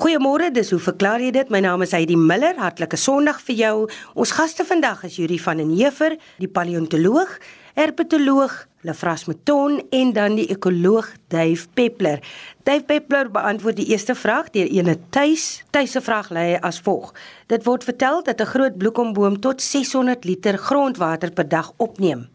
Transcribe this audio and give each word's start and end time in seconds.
Goeiemôre, 0.00 0.46
dis 0.48 0.70
hoe 0.72 0.78
verklaar 0.80 1.20
jy 1.20 1.28
dit? 1.34 1.50
My 1.52 1.58
naam 1.60 1.82
is 1.84 1.90
Heidi 1.92 2.14
Miller. 2.16 2.54
Hartlike 2.56 2.96
Sondag 2.96 3.42
vir 3.44 3.56
jou. 3.58 3.74
Ons 4.16 4.30
gaste 4.32 4.64
vandag 4.64 5.02
is 5.04 5.18
Yuri 5.20 5.36
van 5.44 5.60
den 5.60 5.74
Heever, 5.76 6.14
die 6.40 6.48
paleontoloog, 6.48 7.34
herpetoloog 7.76 8.54
Lefras 8.88 9.26
Mouton 9.28 9.76
en 9.92 10.14
dan 10.16 10.38
die 10.40 10.46
ekoloog 10.54 11.10
Dave 11.28 11.68
Peppler. 11.76 12.24
Dave 12.64 12.86
Peppler 12.88 13.28
beantwoord 13.28 13.76
die 13.82 13.90
eerste 13.92 14.16
vraag 14.16 14.48
deur 14.56 14.72
ene 14.72 14.96
tuis. 15.12 15.66
Tuis 15.68 15.92
se 15.92 16.00
vraag 16.00 16.32
lê 16.32 16.46
as 16.56 16.80
volg: 16.80 17.12
Dit 17.52 17.68
word 17.68 17.84
vertel 17.84 18.24
dat 18.24 18.40
'n 18.40 18.52
groot 18.56 18.80
bloekomboom 18.80 19.36
tot 19.40 19.60
600 19.60 20.24
liter 20.24 20.56
grondwater 20.56 21.30
per 21.30 21.48
dag 21.48 21.72
opneem. 21.76 22.28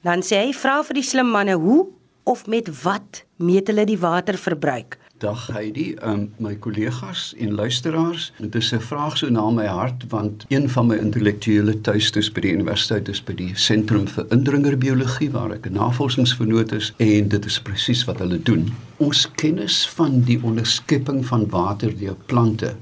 Dan 0.00 0.22
sê 0.22 0.46
hy: 0.46 0.52
"Vra 0.52 0.82
vir 0.82 0.94
die 0.94 1.08
slim 1.10 1.28
manne 1.28 1.52
hoe 1.52 1.86
of 2.24 2.46
met 2.46 2.82
wat 2.82 3.24
meet 3.36 3.68
hulle 3.68 3.84
die 3.84 4.00
waterverbruik?" 4.00 5.03
Dag 5.24 5.46
Heidi, 5.46 5.94
um, 6.04 6.26
my 6.36 6.52
kollegas 6.60 7.32
en 7.40 7.54
luisteraars. 7.54 8.32
Dit 8.38 8.54
is 8.54 8.72
'n 8.74 8.80
vraag 8.80 9.16
so 9.16 9.28
na 9.28 9.50
my 9.50 9.66
hart 9.66 10.04
want 10.08 10.44
een 10.48 10.68
van 10.70 10.86
my 10.86 10.96
intellektuele 10.96 11.80
tuistes 11.80 12.32
by 12.32 12.40
die 12.40 12.52
universiteit 12.52 13.08
is 13.08 13.24
by 13.24 13.34
die 13.34 13.50
Sentrum 13.54 14.08
vir 14.08 14.26
Indringerbiologie 14.28 15.30
waar 15.30 15.52
ek 15.52 15.66
'n 15.66 15.72
navorsingsvernoot 15.72 16.72
is 16.72 16.92
en 16.96 17.28
dit 17.28 17.44
is 17.44 17.60
presies 17.60 18.04
wat 18.04 18.18
hulle 18.18 18.42
doen. 18.42 18.68
Ons 18.96 19.30
kennis 19.34 19.88
van 19.88 20.20
die 20.20 20.40
onderskepping 20.42 21.26
van 21.26 21.48
water 21.48 21.98
deur 21.98 22.16
plante 22.26 22.76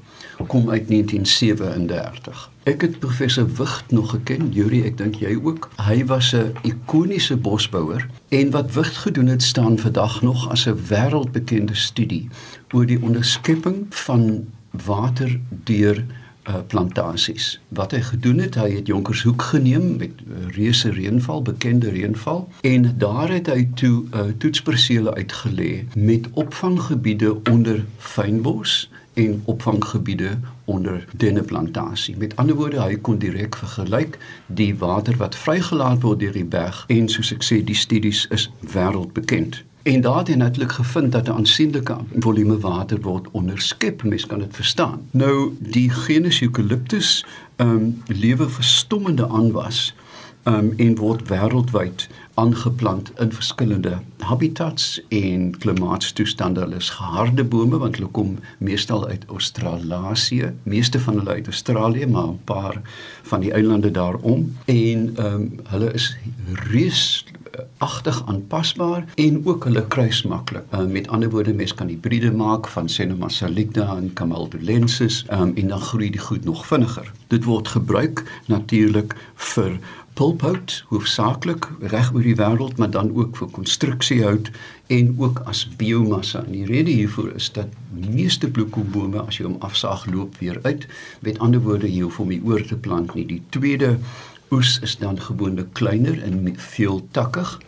kom 0.46 0.70
uit 0.70 0.88
1937. 0.88 2.50
Ek 2.62 2.80
het 2.80 2.98
professor 2.98 3.46
Wigt 3.56 3.90
nog 3.90 4.10
geken, 4.10 4.52
Yuri, 4.52 4.82
ek 4.86 4.96
dink 4.98 5.14
jy 5.18 5.34
ook. 5.42 5.70
Hy 5.82 6.04
was 6.06 6.32
'n 6.34 6.54
ikoniese 6.62 7.36
bosbouer 7.36 8.06
en 8.28 8.50
wat 8.50 8.72
Wigt 8.72 8.96
gedoen 8.96 9.26
het 9.26 9.42
staan 9.42 9.78
vandag 9.78 10.22
nog 10.22 10.50
as 10.50 10.66
'n 10.66 10.78
wêreldbekende 10.88 11.74
studie 11.74 12.28
oor 12.70 12.86
die 12.86 13.02
onderskepping 13.02 13.86
van 13.90 14.46
water 14.70 15.40
deur 15.64 16.04
uh, 16.48 16.54
plantasies. 16.66 17.60
Wat 17.68 17.90
hy 17.90 18.00
gedoen 18.00 18.38
het, 18.38 18.54
hy 18.54 18.70
het 18.70 18.86
Jonkershoek 18.86 19.42
geneem 19.42 19.96
met 19.96 20.22
reuse 20.56 20.90
reënval, 20.90 21.42
bekende 21.42 21.90
reënval 21.90 22.48
en 22.60 22.94
daar 22.98 23.30
het 23.30 23.46
hy 23.46 23.68
toe 23.74 24.04
uh, 24.10 24.20
toetspersele 24.38 25.14
uitgelê 25.14 25.84
met 25.94 26.28
opvanggebiede 26.32 27.36
onder 27.50 27.84
fynbos 27.98 28.90
en 29.14 29.42
opvanggebiede 29.44 30.38
onder 30.64 31.04
denneplantasie. 31.16 32.16
Met 32.16 32.36
ander 32.36 32.54
woorde, 32.54 32.80
hy 32.80 32.96
kon 32.96 33.18
direk 33.18 33.56
vergelyk 33.56 34.18
die 34.46 34.72
water 34.78 35.16
wat 35.16 35.36
vrygelaat 35.36 36.00
word 36.02 36.20
deur 36.20 36.32
die 36.32 36.44
berg 36.44 36.84
en 36.88 37.08
soos 37.08 37.32
ek 37.32 37.44
sê, 37.44 37.60
die 37.64 37.76
studies 37.76 38.26
is 38.30 38.50
wêreldbekend. 38.72 39.62
En 39.82 40.00
daar 40.00 40.18
het 40.22 40.28
hy 40.28 40.34
natuurlik 40.38 40.72
gevind 40.72 41.12
dat 41.12 41.28
'n 41.28 41.32
aansienlike 41.42 41.96
volume 42.14 42.58
water 42.58 43.00
word 43.00 43.30
onderskep, 43.30 44.02
mens 44.02 44.26
kan 44.26 44.38
dit 44.38 44.54
verstaan. 44.54 45.00
Nou 45.10 45.56
die 45.58 45.90
genus 45.90 46.40
Eucalyptus 46.40 47.24
ehm 47.56 47.68
um, 47.68 48.02
lewe 48.06 48.48
verstommende 48.48 49.28
aanwas 49.28 49.94
um, 50.44 50.72
en 50.76 50.96
word 50.96 51.28
wêreldwyd 51.28 52.08
aangeplant 52.34 53.12
in 53.20 53.32
verskillende 53.32 53.98
habitats 54.18 55.00
en 55.08 55.58
klimaatstoestande. 55.58 56.60
Hulle 56.60 56.76
is 56.76 56.90
geharde 56.90 57.44
bome 57.44 57.78
want 57.78 57.96
hulle 57.96 58.10
kom 58.10 58.38
meestal 58.58 59.06
uit 59.08 59.24
Australië, 59.28 60.52
meeste 60.62 61.00
van 61.00 61.20
hulle 61.20 61.30
uit 61.30 61.46
Australië, 61.46 62.06
maar 62.06 62.28
'n 62.28 62.40
paar 62.44 62.80
van 63.22 63.40
die 63.40 63.52
eilande 63.52 63.90
daarom 63.90 64.56
en 64.64 65.12
ehm 65.16 65.34
um, 65.34 65.60
hulle 65.68 65.92
is 65.92 66.16
reus 66.72 67.24
agtig 67.78 68.22
aanpasbaar 68.26 69.04
en 69.14 69.46
ook 69.46 69.64
hulle 69.64 69.86
kruis 69.86 70.22
maklik. 70.22 70.64
Uh, 70.74 70.84
met 70.84 71.08
ander 71.08 71.30
woorde, 71.30 71.54
mens 71.54 71.74
kan 71.74 71.90
hibride 71.90 72.32
maak 72.32 72.68
van 72.68 72.88
Senoma 72.88 73.28
salicta 73.28 73.96
en 73.96 74.12
Camaldulensis 74.12 75.24
um, 75.30 75.52
en 75.56 75.68
dan 75.68 75.80
groei 75.80 76.10
die 76.10 76.20
goed 76.20 76.44
nog 76.44 76.66
vinniger. 76.66 77.12
Dit 77.26 77.44
word 77.44 77.68
gebruik 77.68 78.24
natuurlik 78.46 79.16
vir 79.52 79.78
pulphout 80.14 80.84
hoofsaaklik 80.90 81.68
reg 81.92 82.10
oor 82.12 82.24
die 82.26 82.36
wêreld 82.36 82.76
maar 82.80 82.90
dan 82.92 83.10
ook 83.16 83.36
vir 83.40 83.48
konstruksiehout 83.56 84.50
en 84.92 85.14
ook 85.18 85.40
as 85.48 85.64
biomassa. 85.80 86.44
En 86.44 86.52
die 86.52 86.66
rede 86.68 86.90
hiervoor 86.90 87.32
is 87.36 87.48
dat 87.52 87.72
meeste 87.90 88.50
bloekombome 88.50 89.22
as 89.24 89.40
jy 89.40 89.46
hom 89.48 89.56
afsaag 89.64 90.04
loop 90.12 90.36
weer 90.42 90.60
uit. 90.62 90.86
Met 91.20 91.38
ander 91.38 91.62
woorde 91.64 91.88
jy 91.88 92.04
hoef 92.04 92.20
hom 92.20 92.32
nie 92.32 92.42
oor 92.44 92.64
te 92.66 92.76
plant 92.76 93.14
nie. 93.16 93.26
Die 93.26 93.42
tweede 93.54 93.96
oes 94.52 94.76
is 94.84 94.98
dan 95.00 95.20
gewoonlik 95.20 95.72
kleiner 95.72 96.20
en 96.22 96.54
veel 96.56 97.00
takkig 97.16 97.58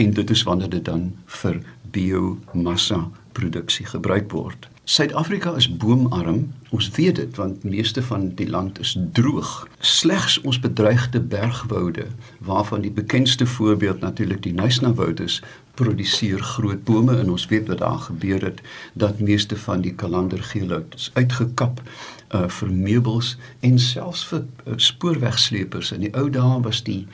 en 0.00 0.14
dit 0.16 0.30
is 0.30 0.42
wanneer 0.48 0.70
dit 0.72 0.84
dan 0.84 1.10
vir 1.42 1.60
biomassa 1.92 3.04
produksie 3.36 3.86
gebruik 3.86 4.32
word. 4.32 4.71
Suid-Afrika 4.92 5.54
is 5.56 5.76
boomarm. 5.76 6.52
Ons 6.68 6.90
weet 6.92 7.16
dit 7.16 7.36
want 7.36 7.62
meeste 7.64 8.02
van 8.02 8.26
die 8.36 8.48
land 8.50 8.76
is 8.78 8.90
droog. 9.16 9.52
Slegs 9.80 10.34
ons 10.40 10.58
bedreigde 10.60 11.20
bergwoude, 11.20 12.04
waarvan 12.44 12.84
die 12.84 12.90
bekendste 12.92 13.46
voorbeeld 13.46 14.00
natuurlik 14.04 14.42
die 14.44 14.52
Nysna-woud 14.52 15.20
is, 15.24 15.38
produseer 15.80 16.42
groot 16.44 16.84
bome 16.84 17.16
en 17.16 17.30
ons 17.32 17.46
weet 17.48 17.70
wat 17.72 17.80
daar 17.80 18.02
gebeur 18.04 18.44
het 18.44 18.60
dat 18.92 19.24
meeste 19.24 19.56
van 19.56 19.80
die 19.80 19.94
kalandergeelhout 19.94 20.98
is 21.00 21.08
uitgekap 21.14 21.80
uh, 21.80 22.44
vir 22.48 22.72
meubels 22.72 23.38
en 23.60 23.80
selfs 23.80 24.26
vir 24.28 24.44
uh, 24.44 24.76
spoorwegsleepers. 24.76 25.94
In 25.96 26.04
die 26.04 26.12
ou 26.12 26.28
dae 26.28 26.60
was 26.68 26.84
die 26.84 27.06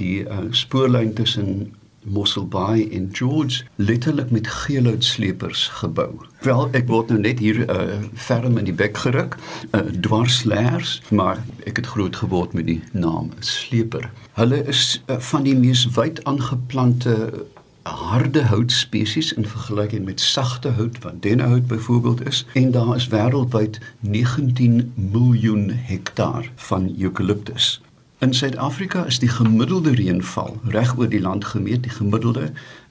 die 0.00 0.22
uh, 0.24 0.46
spoorlyn 0.56 1.12
tussen 1.20 1.74
Mossel 2.02 2.46
Bay 2.48 2.88
en 2.92 3.08
George 3.12 3.64
letterlik 3.74 4.30
met 4.30 4.46
geelhoutslepers 4.46 5.68
gebou. 5.68 6.10
Wel, 6.40 6.68
ek 6.72 6.88
word 6.88 7.12
nou 7.12 7.20
net 7.20 7.38
hier 7.38 7.62
uh, 7.66 8.00
ferm 8.14 8.56
in 8.58 8.68
die 8.70 8.76
bek 8.76 8.96
geruk, 8.96 9.36
uh, 9.70 9.80
dwarsleers, 10.00 11.00
maar 11.10 11.42
ek 11.68 11.82
het 11.82 11.90
groot 11.92 12.16
geword 12.16 12.56
met 12.56 12.66
die 12.70 12.80
naam 12.92 13.32
sleper. 13.44 14.10
Hulle 14.38 14.62
is 14.70 15.02
uh, 15.06 15.18
van 15.30 15.44
die 15.44 15.56
mees 15.56 15.84
wyd 15.96 16.24
aangeplante 16.24 17.16
harde 17.82 18.42
houtspesies 18.44 19.32
in 19.32 19.46
vergelyking 19.48 20.04
met 20.04 20.20
sagte 20.20 20.68
hout 20.68 20.98
wat 21.04 21.22
dennehout 21.22 21.66
byvoorbeeld 21.66 22.26
is 22.26 22.44
en 22.52 22.70
daar 22.70 22.96
is 22.96 23.08
wêreldwyd 23.08 23.80
19 24.00 24.92
miljoen 24.94 25.70
hektaar 25.70 26.50
van 26.54 26.94
eucalyptus. 26.98 27.80
In 28.20 28.34
Suid-Afrika 28.34 29.04
is 29.08 29.18
die 29.18 29.30
gemiddelde 29.32 29.94
reënval 29.96 30.58
reg 30.68 30.90
oor 30.98 31.08
die 31.08 31.20
land 31.24 31.44
gemeet, 31.44 31.86
die 31.86 31.92
gemiddelde 31.92 32.50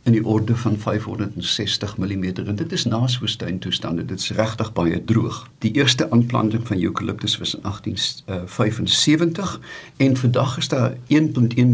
in 0.09 0.15
die 0.15 0.23
orde 0.25 0.55
van 0.57 0.77
560 0.81 1.97
mm 1.97 2.23
en 2.23 2.55
dit 2.55 2.71
is 2.73 2.85
naaswoestyntoestande. 2.89 4.05
Dit 4.09 4.19
is 4.19 4.31
regtig 4.39 4.73
baie 4.73 5.03
droog. 5.11 5.43
Die 5.61 5.71
eerste 5.77 6.09
aanplanting 6.11 6.65
van 6.67 6.81
eucalyptus 6.81 7.37
was 7.37 7.53
in 7.55 7.61
1875 7.61 9.59
en 9.97 10.17
vandag 10.17 10.57
is 10.57 10.67
daar 10.67 10.97
1.1 10.97 10.97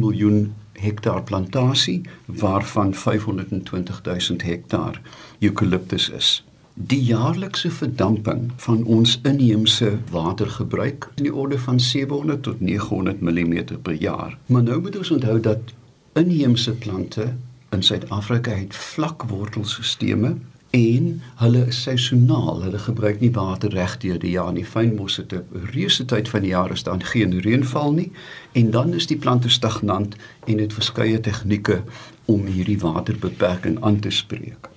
miljoen 0.04 0.54
hektaar 0.74 1.24
plantasie 1.24 2.02
waarvan 2.26 2.94
520 2.94 4.02
000 4.04 4.20
hektaar 4.44 5.02
eucalyptus 5.40 6.10
is 6.10 6.44
die 6.76 7.04
jaarlikse 7.04 7.72
verdamping 7.72 8.52
van 8.56 8.84
ons 8.84 9.20
inheemse 9.24 9.94
watergebruik 10.12 11.08
in 11.16 11.24
die 11.24 11.34
orde 11.34 11.60
van 11.60 11.80
700 11.80 12.44
tot 12.44 12.60
900 12.60 13.22
mm 13.22 13.64
per 13.82 13.94
jaar. 13.94 14.38
Maar 14.46 14.64
nou 14.64 14.82
moet 14.82 14.98
ons 14.98 15.12
onthou 15.12 15.40
dat 15.40 15.72
inheemse 16.14 16.74
plante 16.74 17.34
in 17.72 17.84
Suid-Afrika 17.84 18.52
het 18.52 18.76
vlak 18.76 19.24
wortelstelsels 19.24 20.36
en 20.76 21.22
hulle 21.40 21.62
is 21.68 21.82
seisoonaal. 21.82 22.62
Hulle 22.62 22.80
gebruik 22.80 23.20
nie 23.20 23.32
water 23.32 23.72
reg 23.72 23.98
deur 24.04 24.20
die 24.20 24.34
jaar 24.34 24.52
nie. 24.52 24.66
Fynbosse 24.66 25.24
te 25.26 25.44
reuse 25.72 26.06
tyd 26.06 26.30
van 26.30 26.44
die 26.44 26.52
jaar 26.52 26.72
is 26.76 26.84
daar 26.84 27.00
geen 27.00 27.40
reënval 27.40 27.94
nie 27.96 28.12
en 28.52 28.72
dan 28.76 28.94
is 28.94 29.08
die 29.08 29.18
plante 29.18 29.50
stagnant 29.50 30.16
en 30.46 30.60
het 30.60 30.76
verskeie 30.76 31.20
tegnieke 31.20 31.84
om 32.26 32.46
hierdie 32.46 32.80
waterbeperking 32.84 33.80
aan 33.84 34.00
te 34.00 34.12
spreek. 34.12 34.68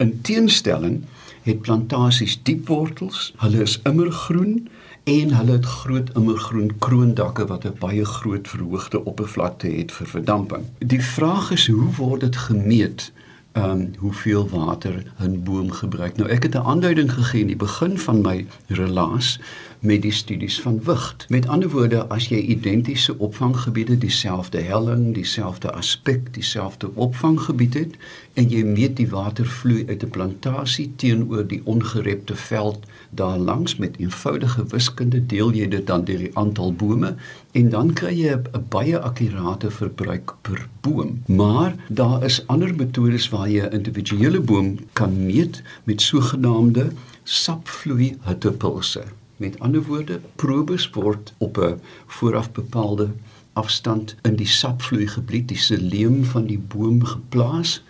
In 0.00 0.20
teenstelling 0.20 1.02
het 1.46 1.60
plantasies 1.62 2.40
diep 2.42 2.66
wortels, 2.68 3.32
hulle 3.38 3.62
is 3.62 3.80
immergroen 3.86 4.68
en 5.06 5.34
hulle 5.38 5.52
het 5.52 5.64
groot 5.64 6.08
immergroen 6.18 6.72
kroondakke 6.78 7.46
wat 7.46 7.64
'n 7.64 7.76
baie 7.78 8.04
groot 8.04 8.48
verhoogde 8.48 9.04
oppervlakte 9.04 9.68
het 9.68 9.92
vir 9.92 10.06
verdamping. 10.06 10.64
Die 10.78 11.02
vraag 11.02 11.50
is 11.50 11.66
hoe 11.66 11.92
word 11.96 12.20
dit 12.20 12.36
gemeet? 12.36 13.12
Ehm 13.52 13.70
um, 13.70 13.94
hoeveel 13.98 14.48
water 14.48 15.02
'n 15.22 15.42
boom 15.44 15.70
gebruik. 15.70 16.16
Nou 16.16 16.30
ek 16.30 16.42
het 16.42 16.54
'n 16.54 16.66
aanduiding 16.72 17.12
gegee 17.12 17.40
in 17.40 17.46
die 17.46 17.56
begin 17.56 17.98
van 17.98 18.20
my 18.20 18.46
relaas 18.66 19.40
met 19.80 20.02
die 20.02 20.12
studies 20.12 20.60
van 20.60 20.80
wigt. 20.82 21.26
Met 21.28 21.48
ander 21.48 21.68
woorde, 21.68 22.06
as 22.06 22.28
jy 22.28 22.38
identiese 22.38 23.18
opvanggebiede, 23.18 23.98
dieselfde 23.98 24.60
helling, 24.60 25.14
dieselfde 25.14 25.72
aspek, 25.72 26.34
dieselfde 26.34 26.90
opvanggebied 26.94 27.74
het 27.74 27.96
en 28.34 28.48
jy 28.52 28.62
meet 28.64 28.96
die 28.96 29.08
watervloei 29.08 29.86
uit 29.86 30.02
'n 30.02 30.10
plantasie 30.10 30.92
teenoor 30.96 31.46
die 31.46 31.60
ongerepte 31.64 32.36
veld 32.36 32.86
daar 33.10 33.38
langs 33.38 33.76
met 33.76 33.96
eenvoudige 33.98 34.66
wiskunde, 34.66 35.26
deel 35.26 35.52
jy 35.52 35.68
dit 35.68 35.86
dan 35.86 36.04
deur 36.04 36.18
die 36.18 36.36
aantal 36.36 36.72
bome 36.72 37.14
en 37.52 37.68
dan 37.68 37.92
kry 37.92 38.12
jy 38.12 38.34
'n 38.34 38.64
baie 38.68 38.98
akkurate 38.98 39.70
verbruik 39.70 40.34
per 40.42 40.68
boom. 40.80 41.22
Maar 41.26 41.74
daar 41.88 42.24
is 42.24 42.46
ander 42.46 42.74
metodes 42.74 43.28
waar 43.28 43.48
jy 43.48 43.64
'n 43.64 43.72
individuele 43.72 44.40
boom 44.40 44.78
kan 44.92 45.26
meet 45.26 45.62
met 45.84 46.00
sogenaamde 46.00 46.92
sapvloei 47.24 48.16
hittepulse. 48.22 49.04
Met 49.36 49.58
ander 49.60 49.82
woorde, 49.82 50.20
probes 50.36 50.90
word 50.90 51.34
op 51.38 51.58
'n 51.58 51.80
vooraf 52.06 52.52
bepaalde 52.52 53.08
afstand 53.52 54.16
in 54.22 54.36
die 54.36 54.46
sapvloei 54.46 55.06
gebied, 55.06 55.48
die 55.48 55.58
seleum 55.58 56.24
van 56.24 56.46
die 56.46 56.58
boom 56.58 57.04
geplaas 57.04 57.82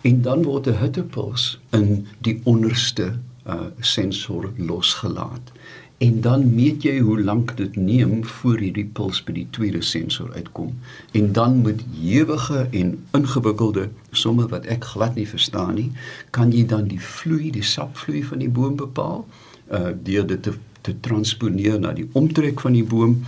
en 0.00 0.22
dan 0.22 0.42
word 0.42 0.66
'n 0.66 0.78
hittepuls 0.78 1.60
in 1.70 2.06
die 2.18 2.40
onderste 2.44 3.18
uh, 3.46 3.60
sensor 3.78 4.50
losgelaat. 4.56 5.52
En 5.98 6.20
dan 6.20 6.54
meet 6.54 6.82
jy 6.82 6.98
hoe 6.98 7.20
lank 7.22 7.56
dit 7.56 7.76
neem 7.76 8.24
voor 8.24 8.58
hierdie 8.58 8.88
puls 8.92 9.20
by 9.22 9.32
die 9.32 9.46
tweede 9.50 9.82
sensor 9.82 10.32
uitkom. 10.34 10.72
En 11.12 11.32
dan 11.32 11.60
met 11.62 11.84
ewige 12.02 12.66
en 12.70 13.04
ingewikkelde 13.10 13.88
somme 14.10 14.48
wat 14.48 14.66
ek 14.66 14.84
glad 14.84 15.14
nie 15.14 15.28
verstaan 15.28 15.74
nie 15.74 15.92
kan 16.30 16.50
jy 16.50 16.66
dan 16.66 16.90
die 16.90 17.00
vloei 17.00 17.50
die 17.54 17.62
sapvloei 17.62 18.24
van 18.24 18.42
die 18.42 18.50
boom 18.50 18.76
bepaal 18.76 19.26
uh 19.70 19.94
deur 20.02 20.26
dit 20.26 20.42
te, 20.42 20.52
te 20.86 20.94
transponeer 21.00 21.78
na 21.80 21.92
die 21.96 22.08
omtrek 22.18 22.60
van 22.64 22.76
die 22.78 22.84
boom 22.84 23.20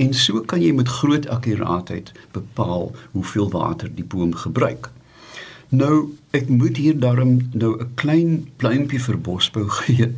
en 0.00 0.14
so 0.16 0.40
kan 0.52 0.62
jy 0.62 0.72
met 0.76 0.88
groot 1.00 1.28
akkuraatheid 1.28 2.12
bepaal 2.36 2.90
hoeveel 3.12 3.50
water 3.52 3.90
die 3.94 4.06
boom 4.06 4.34
gebruik 4.44 4.90
nou 5.70 6.16
ek 6.30 6.48
moet 6.48 6.76
hier 6.76 6.98
daarom 6.98 7.50
nou 7.52 7.76
'n 7.78 7.94
klein 7.94 8.46
pluimpie 8.56 9.00
vir 9.00 9.18
bosbou 9.18 9.68
gee 9.80 10.14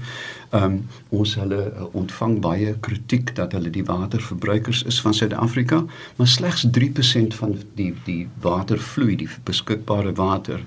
Ehm 0.52 0.64
um, 0.64 0.80
ons 1.08 1.30
hulle 1.40 1.58
uh, 1.64 1.84
ontvang 1.96 2.34
baie 2.44 2.74
kritiek 2.84 3.30
dat 3.38 3.54
hulle 3.56 3.70
die 3.72 3.84
waterverbruikers 3.88 4.82
is 4.90 4.98
van 5.00 5.14
Suid-Afrika, 5.16 5.78
maar 6.18 6.28
slegs 6.28 6.66
3% 6.78 7.36
van 7.38 7.54
die 7.78 7.94
die 8.04 8.26
watervloei, 8.44 9.16
die 9.16 9.28
beskikbare 9.48 10.12
water 10.18 10.60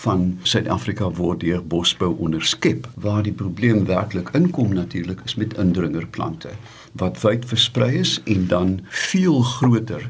van 0.00 0.24
Suid-Afrika 0.42 1.10
word 1.20 1.44
deur 1.44 1.60
bosbou 1.60 2.14
onderskep. 2.16 2.88
Waar 2.94 3.20
die 3.28 3.36
probleem 3.42 3.84
werklik 3.84 4.32
inkom 4.32 4.72
natuurlik 4.72 5.20
is 5.28 5.36
met 5.36 5.52
indringerplante 5.60 6.56
wat 6.96 7.20
wyd 7.20 7.44
versprei 7.44 7.92
is 8.00 8.16
en 8.24 8.48
dan 8.48 8.78
veel 8.88 9.42
groter 9.52 10.08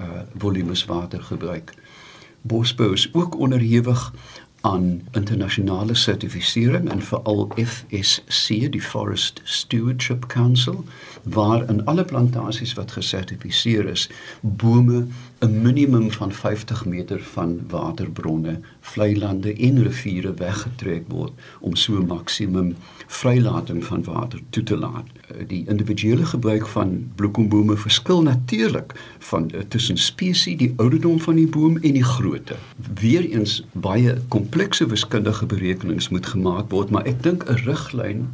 uh 0.00 0.24
volumes 0.40 0.88
water 0.88 1.20
gebruik. 1.22 1.76
Bosbou 2.42 2.92
is 2.92 3.14
ook 3.14 3.38
onderhewig 3.38 4.12
aan 4.60 5.00
internasionale 5.10 5.94
sertifisering 5.94 6.90
en 6.90 7.02
veral 7.02 7.52
FSC 7.64 8.48
die 8.48 8.82
Forest 8.82 9.40
Stewardship 9.44 10.26
Council 10.26 10.84
waar 11.22 11.68
in 11.70 11.84
alle 11.84 12.04
plantasies 12.04 12.74
wat 12.74 12.92
gesertifiseer 12.92 13.88
is 13.88 14.10
bome 14.40 15.06
'n 15.42 15.62
minimum 15.62 16.10
van 16.10 16.32
50 16.32 16.84
meter 16.84 17.22
van 17.22 17.60
waterbronne, 17.68 18.60
vlei 18.80 19.18
lande 19.18 19.54
en 19.54 19.82
riviere 19.82 20.34
weggetrek 20.34 21.02
word 21.08 21.32
om 21.60 21.76
so 21.76 21.98
'n 21.98 22.06
maksimum 22.06 22.76
vrylating 23.06 23.84
van 23.84 24.04
water 24.04 24.40
toe 24.50 24.62
te 24.62 24.76
laat. 24.76 25.06
Eh, 25.28 25.36
die 25.46 25.64
individuele 25.68 26.26
gebruik 26.26 26.66
van 26.66 27.10
bloekombome 27.14 27.76
verskil 27.76 28.22
natuurlik 28.22 29.16
van 29.18 29.50
uh, 29.54 29.60
tussen 29.68 29.96
spesies, 29.96 30.58
die 30.58 30.72
ouderdom 30.76 31.20
van 31.20 31.34
die 31.34 31.46
boom 31.46 31.76
en 31.76 31.92
die 31.92 32.04
grootte. 32.04 32.54
Weereens 33.00 33.64
baie 33.72 34.16
komplekse 34.28 34.86
wiskundige 34.86 35.46
berekenings 35.46 36.08
moet 36.08 36.26
gemaak 36.26 36.70
word, 36.70 36.90
maar 36.90 37.04
ek 37.04 37.22
dink 37.22 37.44
'n 37.50 37.54
riglyn 37.54 38.28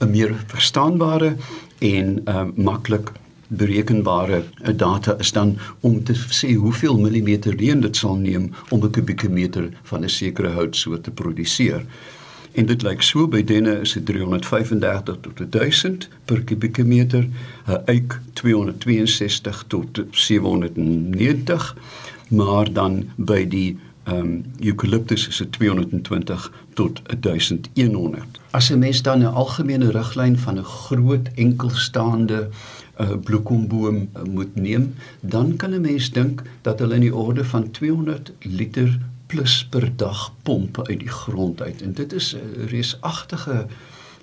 'n 0.00 0.10
meer 0.10 0.34
verstaanbare 0.46 1.36
en 1.78 2.20
uh, 2.24 2.42
maklik 2.54 3.12
berekenbare 3.48 4.44
data 4.76 5.16
is 5.18 5.32
dan 5.32 5.56
om 5.80 6.04
te 6.04 6.14
sê 6.14 6.52
hoeveel 6.54 6.98
millimeter 6.98 7.56
reën 7.56 7.80
dit 7.80 7.96
sal 7.96 8.16
neem 8.16 8.50
om 8.68 8.84
'n 8.84 8.90
kubieke 8.90 9.28
meter 9.28 9.68
van 9.82 10.04
'n 10.04 10.08
sekere 10.08 10.48
houtsoort 10.48 11.02
te 11.02 11.10
produseer. 11.10 11.84
En 12.52 12.66
dit 12.66 12.82
lyk 12.82 13.02
so 13.02 13.28
by 13.28 13.44
denne 13.44 13.80
is 13.80 13.92
dit 13.92 14.06
335 14.06 15.16
tot 15.20 15.52
1000 15.52 16.08
per 16.24 16.42
kubieke 16.42 16.84
meter, 16.84 17.28
'n 17.66 17.82
eik 17.84 18.20
262 18.32 19.64
tot 19.66 20.00
790, 20.10 21.76
maar 22.28 22.72
dan 22.72 23.10
by 23.16 23.48
die 23.48 23.76
ehm 24.08 24.18
um, 24.18 24.44
eucalyptus 24.60 25.28
is 25.28 25.36
dit 25.36 25.52
220 25.52 26.52
tot 26.74 27.00
1100. 27.20 28.40
As 28.50 28.70
'n 28.70 28.78
mens 28.78 29.02
dan 29.02 29.18
'n 29.18 29.34
algemene 29.42 29.90
riglyn 29.90 30.38
van 30.38 30.58
'n 30.58 30.64
groot 30.64 31.28
enkelstaande 31.34 32.48
uh, 33.00 33.10
bloekomboom 33.24 33.96
uh, 33.96 34.22
moet 34.22 34.54
neem, 34.54 34.94
dan 35.20 35.56
kan 35.56 35.70
'n 35.70 35.80
mens 35.80 36.10
dink 36.10 36.42
dat 36.62 36.78
hulle 36.78 36.94
in 36.94 37.00
die 37.00 37.14
orde 37.14 37.44
van 37.44 37.70
200 37.70 38.32
liter 38.38 38.98
plus 39.26 39.66
per 39.70 39.96
dag 39.96 40.32
pomp 40.42 40.88
uit 40.88 40.98
die 40.98 41.14
grond 41.22 41.62
uit 41.62 41.82
en 41.82 41.92
dit 41.92 42.12
is 42.12 42.34
'n 42.34 42.66
reusagtige 42.66 43.66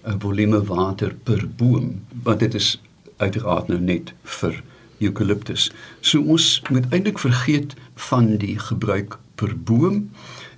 uh, 0.07 0.13
volume 0.19 0.63
water 0.63 1.15
per 1.23 1.49
boom, 1.55 2.01
want 2.23 2.39
dit 2.39 2.53
is 2.53 2.81
uiteraard 3.17 3.67
nou 3.67 3.79
net 3.79 4.13
vir 4.23 4.63
eucalyptus. 4.97 5.71
So 5.99 6.21
ons 6.21 6.61
moet 6.69 6.85
eintlik 6.89 7.19
vergeet 7.19 7.73
van 7.95 8.37
die 8.37 8.59
gebruik 8.59 9.19
per 9.35 9.53
boom 9.55 10.09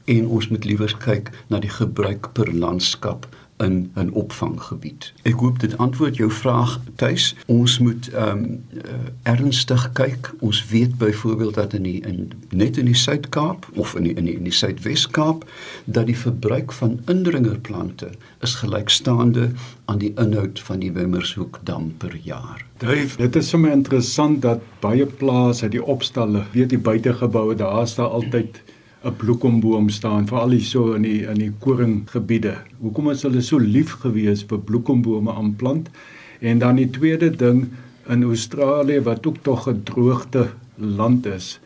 en 0.08 0.28
ons 0.28 0.48
moet 0.52 0.66
liewer 0.66 0.94
kyk 1.04 1.32
na 1.52 1.60
die 1.64 1.72
gebruik 1.72 2.32
per 2.38 2.54
landskap 2.54 3.28
in 3.58 3.92
'n 3.96 4.10
opvanggebied. 4.12 5.14
Ek 5.22 5.34
hoop 5.34 5.60
dit 5.60 5.78
antwoord 5.78 6.16
jou 6.16 6.32
vraag 6.32 6.80
tuis. 6.96 7.36
Ons 7.46 7.80
moet 7.80 8.10
ehm 8.10 8.38
um, 8.38 8.64
uh, 8.74 8.82
ernstig 9.24 9.92
kyk. 9.92 10.34
Ons 10.40 10.68
weet 10.68 10.98
byvoorbeeld 10.98 11.54
dat 11.54 11.74
in 11.74 11.84
die 11.84 12.02
in 12.02 12.32
net 12.50 12.78
in 12.78 12.86
die 12.86 12.96
Suid-Kaap 12.96 13.68
of 13.74 13.96
in 13.96 14.04
die 14.04 14.14
in 14.14 14.26
die, 14.26 14.42
die 14.42 14.52
Suidwes-Kaap 14.52 15.50
dat 15.86 16.06
die 16.06 16.18
verbruik 16.18 16.72
van 16.72 17.00
indringerplante 17.06 18.10
is 18.40 18.56
gelykstaande 18.56 19.52
aan 19.86 19.98
die 19.98 20.14
inhoud 20.16 20.60
van 20.60 20.80
die 20.80 20.92
Wimmershoekdam 20.92 21.94
per 21.98 22.16
jaar. 22.24 22.66
Dave, 22.78 23.18
dit 23.18 23.36
is 23.36 23.50
sommer 23.50 23.72
interessant 23.72 24.42
dat 24.42 24.62
baie 24.80 25.06
plase 25.06 25.64
uit 25.64 25.72
die 25.72 25.84
opstalle, 25.84 26.44
weet 26.52 26.70
die 26.70 26.80
buitegeboue, 26.80 27.56
daar 27.56 27.88
staan 27.88 28.12
altyd 28.12 28.62
'n 29.04 29.16
bloekomboom 29.16 29.90
staan 29.90 30.28
veral 30.28 30.50
hier 30.50 30.66
so 30.66 30.94
in 30.94 31.02
die 31.02 31.22
in 31.28 31.38
die 31.38 31.52
koringgebiede. 31.60 32.56
Hoekom 32.82 33.12
is 33.12 33.22
hulle 33.22 33.42
so 33.42 33.58
lief 33.58 33.92
gewees 34.02 34.44
vir 34.44 34.60
bloekombome 34.60 35.32
aanplant? 35.32 35.90
En 36.40 36.60
dan 36.60 36.76
die 36.76 36.90
tweede 36.90 37.30
ding 37.30 37.68
in 38.10 38.24
Australië 38.24 39.02
wat 39.02 39.28
ook 39.28 39.38
tog 39.42 39.70
'n 39.70 39.84
droogte 39.84 40.50
land 40.76 41.26
is. 41.26 41.60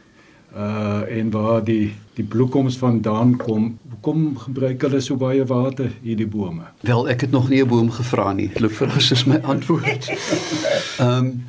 Uh 0.55 1.01
en 1.07 1.31
waar 1.31 1.63
die 1.63 1.93
die 2.13 2.23
bloekoms 2.23 2.77
vandaan 2.77 3.37
kom, 3.37 3.79
hoekom 3.89 4.37
gebruik 4.37 4.81
hulle 4.81 4.99
so 4.99 5.15
baie 5.15 5.45
water 5.45 5.91
hierdie 6.01 6.27
bome? 6.27 6.63
Wel, 6.81 7.09
ek 7.09 7.21
het 7.21 7.31
nog 7.31 7.49
nie 7.49 7.63
'n 7.63 7.67
boom 7.67 7.91
gevra 7.91 8.33
nie. 8.33 8.51
As 8.95 9.11
is 9.11 9.25
my 9.25 9.39
antwoord. 9.43 10.09
Ehm 10.99 11.17
um, 11.17 11.43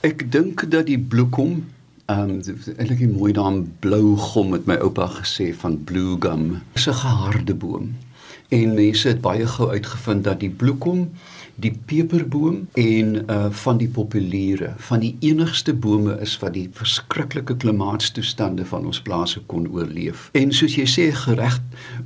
ek 0.00 0.32
dink 0.32 0.70
dat 0.70 0.86
die 0.86 0.98
bloekom 0.98 1.64
Ehm 2.06 2.30
um, 2.30 2.40
eintlik 2.76 3.00
'n 3.00 3.16
mooi 3.16 3.32
naam 3.32 3.72
blou 3.80 4.16
gom 4.16 4.52
het 4.52 4.66
my 4.66 4.74
oupa 4.76 5.06
gesê 5.08 5.54
van 5.56 5.84
blue 5.84 6.16
gum. 6.20 6.48
Dit 6.48 6.60
is 6.74 6.86
'n 6.88 6.92
geharde 6.92 7.54
boom. 7.54 7.96
En 8.48 8.74
mense 8.74 9.08
het 9.08 9.20
baie 9.20 9.46
gou 9.46 9.70
uitgevind 9.70 10.24
dat 10.24 10.40
die 10.40 10.50
bloekom, 10.50 11.10
die 11.54 11.78
peperboom 11.84 12.68
en 12.72 13.24
uh 13.30 13.46
van 13.50 13.76
die 13.76 13.88
populiere, 13.88 14.72
van 14.76 15.00
die 15.00 15.16
enigste 15.20 15.74
bome 15.74 16.20
is 16.20 16.38
wat 16.38 16.52
die 16.52 16.68
verskriklike 16.72 17.56
klimaatstoestande 17.56 18.64
van 18.64 18.86
ons 18.86 19.00
plase 19.00 19.40
kon 19.46 19.68
oorleef. 19.70 20.28
En 20.32 20.52
soos 20.52 20.74
jy 20.74 20.86
sê 20.86 21.12
gereg, 21.12 21.60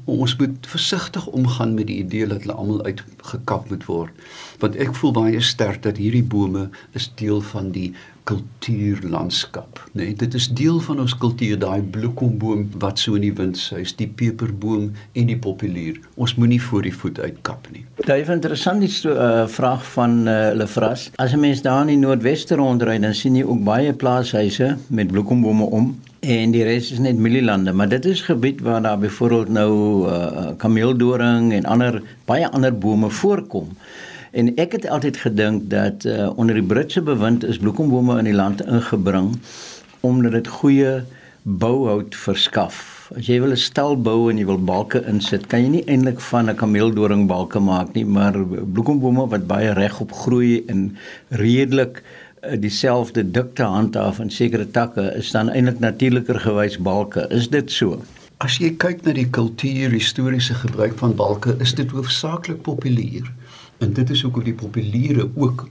ons 0.04 0.36
moet 0.36 0.66
versigtig 0.66 1.26
omgaan 1.26 1.74
met 1.74 1.86
die 1.86 1.98
idee 2.04 2.26
dat 2.26 2.40
hulle 2.40 2.52
almal 2.52 2.84
uitgekap 2.84 3.70
moet 3.70 3.84
word. 3.84 4.12
Want 4.58 4.76
ek 4.76 4.94
voel 4.94 5.12
baie 5.12 5.40
sterk 5.40 5.82
dat 5.82 5.96
hierdie 5.96 6.24
bome 6.24 6.68
is 6.92 7.12
deel 7.14 7.40
van 7.40 7.70
die 7.70 7.94
kultuurlandskap, 8.28 9.80
nê. 9.92 10.10
Nee, 10.10 10.16
dit 10.20 10.34
is 10.36 10.48
deel 10.52 10.80
van 10.84 11.00
ons 11.00 11.14
kultuur, 11.16 11.56
daai 11.62 11.80
bloekomboom 11.94 12.66
wat 12.82 13.00
so 13.00 13.16
in 13.16 13.24
die 13.24 13.32
wind 13.38 13.56
suis, 13.60 13.94
die 13.96 14.08
peperboom 14.20 14.90
en 15.16 15.30
die 15.30 15.38
populier. 15.38 15.96
Ons 16.20 16.36
moenie 16.40 16.60
voor 16.62 16.84
die 16.84 16.94
voet 16.94 17.20
uitkap 17.24 17.70
nie. 17.72 17.86
Daai 18.04 18.20
is 18.20 18.32
interessant 18.32 18.84
die 18.84 18.90
uh, 19.08 19.46
vraag 19.48 19.86
van 19.94 20.20
uh, 20.28 20.50
Lefras. 20.58 21.08
As 21.16 21.32
'n 21.32 21.40
mens 21.40 21.62
daar 21.64 21.86
in 21.86 21.94
die 21.94 22.02
noordweste 22.02 22.60
rondry, 22.60 22.98
dan 22.98 23.14
sien 23.14 23.36
jy 23.36 23.46
ook 23.46 23.64
baie 23.64 23.92
plaashuise 23.92 24.76
met 24.88 25.08
bloekombome 25.12 25.64
om 25.64 25.94
en 26.20 26.50
die 26.50 26.64
res 26.66 26.90
is 26.92 26.98
net 26.98 27.16
mielielande, 27.16 27.72
maar 27.72 27.88
dit 27.88 28.04
is 28.04 28.20
gebied 28.26 28.60
waar 28.66 28.82
daar 28.82 28.98
byvoorbeeld 28.98 29.48
nou 29.48 29.72
uh, 30.08 30.50
kameeldoring 30.56 31.52
en 31.52 31.64
ander 31.64 32.02
baie 32.26 32.48
ander 32.48 32.74
bome 32.74 33.10
voorkom. 33.10 33.70
En 34.30 34.50
ek 34.56 34.72
het 34.72 34.88
altyd 34.88 35.16
gedink 35.16 35.70
dat 35.70 36.04
uh, 36.04 36.28
onder 36.36 36.54
die 36.54 36.64
Britse 36.64 37.02
bewind 37.02 37.44
is 37.44 37.58
bloekombome 37.58 38.18
in 38.18 38.28
die 38.28 38.36
land 38.36 38.64
ingebring 38.66 39.38
omdat 40.00 40.32
dit 40.32 40.48
goeie 40.48 41.02
bouhout 41.42 42.14
verskaf. 42.14 43.08
As 43.16 43.26
jy 43.26 43.40
wil 43.40 43.50
'n 43.56 43.56
stal 43.56 43.96
bou 43.96 44.30
en 44.30 44.38
jy 44.38 44.44
wil 44.44 44.60
balke 44.60 45.00
insit, 45.08 45.46
kan 45.48 45.62
jy 45.62 45.68
nie 45.68 45.84
eintlik 45.88 46.20
van 46.20 46.50
'n 46.50 46.56
kameeldoring 46.56 47.26
balke 47.26 47.58
maak 47.58 47.94
nie, 47.94 48.04
maar 48.04 48.36
bloekombome 48.74 49.28
wat 49.28 49.46
baie 49.46 49.72
regop 49.72 50.12
groei 50.12 50.64
en 50.68 50.96
redelik 51.30 52.02
uh, 52.02 52.56
dieselfde 52.60 53.30
dikte 53.30 53.62
handhaaf 53.62 54.20
en 54.20 54.30
sekere 54.30 54.70
takke 54.70 55.14
is 55.16 55.30
dan 55.30 55.48
eintlik 55.48 55.80
natuurliker 55.80 56.40
gewys 56.40 56.78
balke. 56.78 57.26
Is 57.30 57.48
dit 57.48 57.70
so? 57.70 58.02
As 58.38 58.58
jy 58.58 58.76
kyk 58.76 59.02
na 59.02 59.12
die 59.12 59.30
kultuur 59.30 59.90
historiese 59.90 60.54
gebruik 60.54 60.98
van 60.98 61.14
balke, 61.14 61.56
is 61.60 61.74
dit 61.74 61.90
hoofsaaklik 61.90 62.62
populêr 62.62 63.26
En 63.78 63.92
dit 63.92 64.10
is 64.10 64.22
hoekom 64.22 64.44
die 64.44 64.54
populiere 64.54 65.28
ook 65.34 65.68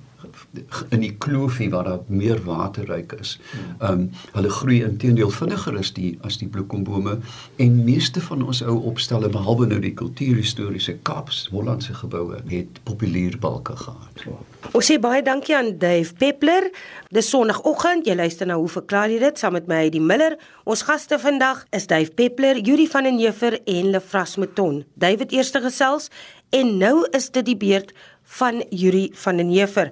in 0.89 1.01
die 1.01 1.13
kloofie 1.17 1.69
waar 1.69 1.83
daar 1.83 1.99
meer 2.07 2.39
waterryk 2.43 3.11
is. 3.19 3.37
Ehm 3.79 3.91
um, 3.91 4.09
hulle 4.31 4.49
groei 4.49 4.81
intedeel 4.83 5.29
vinniger 5.29 5.77
as 5.77 5.91
die 5.93 6.17
as 6.27 6.37
die 6.41 6.47
bloekombome 6.47 7.17
en 7.55 7.83
meeste 7.83 8.21
van 8.21 8.45
ons 8.45 8.61
ou 8.63 8.77
opstelle 8.91 9.29
behalwe 9.29 9.67
nou 9.67 9.79
die 9.83 9.93
kultuurhistoriese 9.93 10.97
Kaaps 11.07 11.47
Hollandse 11.51 11.93
geboue 11.93 12.41
het 12.47 12.81
populierbalke 12.83 13.75
gehad. 13.75 14.25
Ons 14.71 14.91
sê 14.91 14.97
baie 15.01 15.23
dankie 15.23 15.55
aan 15.55 15.77
Dave 15.79 16.13
Peppler. 16.17 16.69
Dis 17.13 17.29
Sondagoggend, 17.29 18.07
jy 18.07 18.15
luister 18.15 18.47
na 18.47 18.57
hoe 18.59 18.69
verklaar 18.69 19.11
jy 19.11 19.19
dit 19.21 19.39
saam 19.39 19.55
met 19.55 19.67
my 19.67 19.83
Heidi 19.85 20.01
Miller. 20.03 20.35
Ons 20.67 20.83
gaste 20.87 21.19
vandag 21.19 21.63
is 21.71 21.87
Dave 21.87 22.11
Peppler, 22.11 22.59
Yuri 22.59 22.87
van 22.91 23.07
den 23.07 23.19
Heever 23.21 23.59
en 23.63 23.91
Lefras 23.93 24.35
Mouton. 24.35 24.83
David 24.95 25.31
eerste 25.31 25.61
gesels 25.63 26.09
en 26.49 26.77
nou 26.77 27.07
is 27.11 27.29
dit 27.29 27.45
die 27.45 27.57
beurt 27.57 27.93
van 28.37 28.63
Yuri 28.69 29.09
van 29.13 29.37
den 29.37 29.49
Heever. 29.49 29.91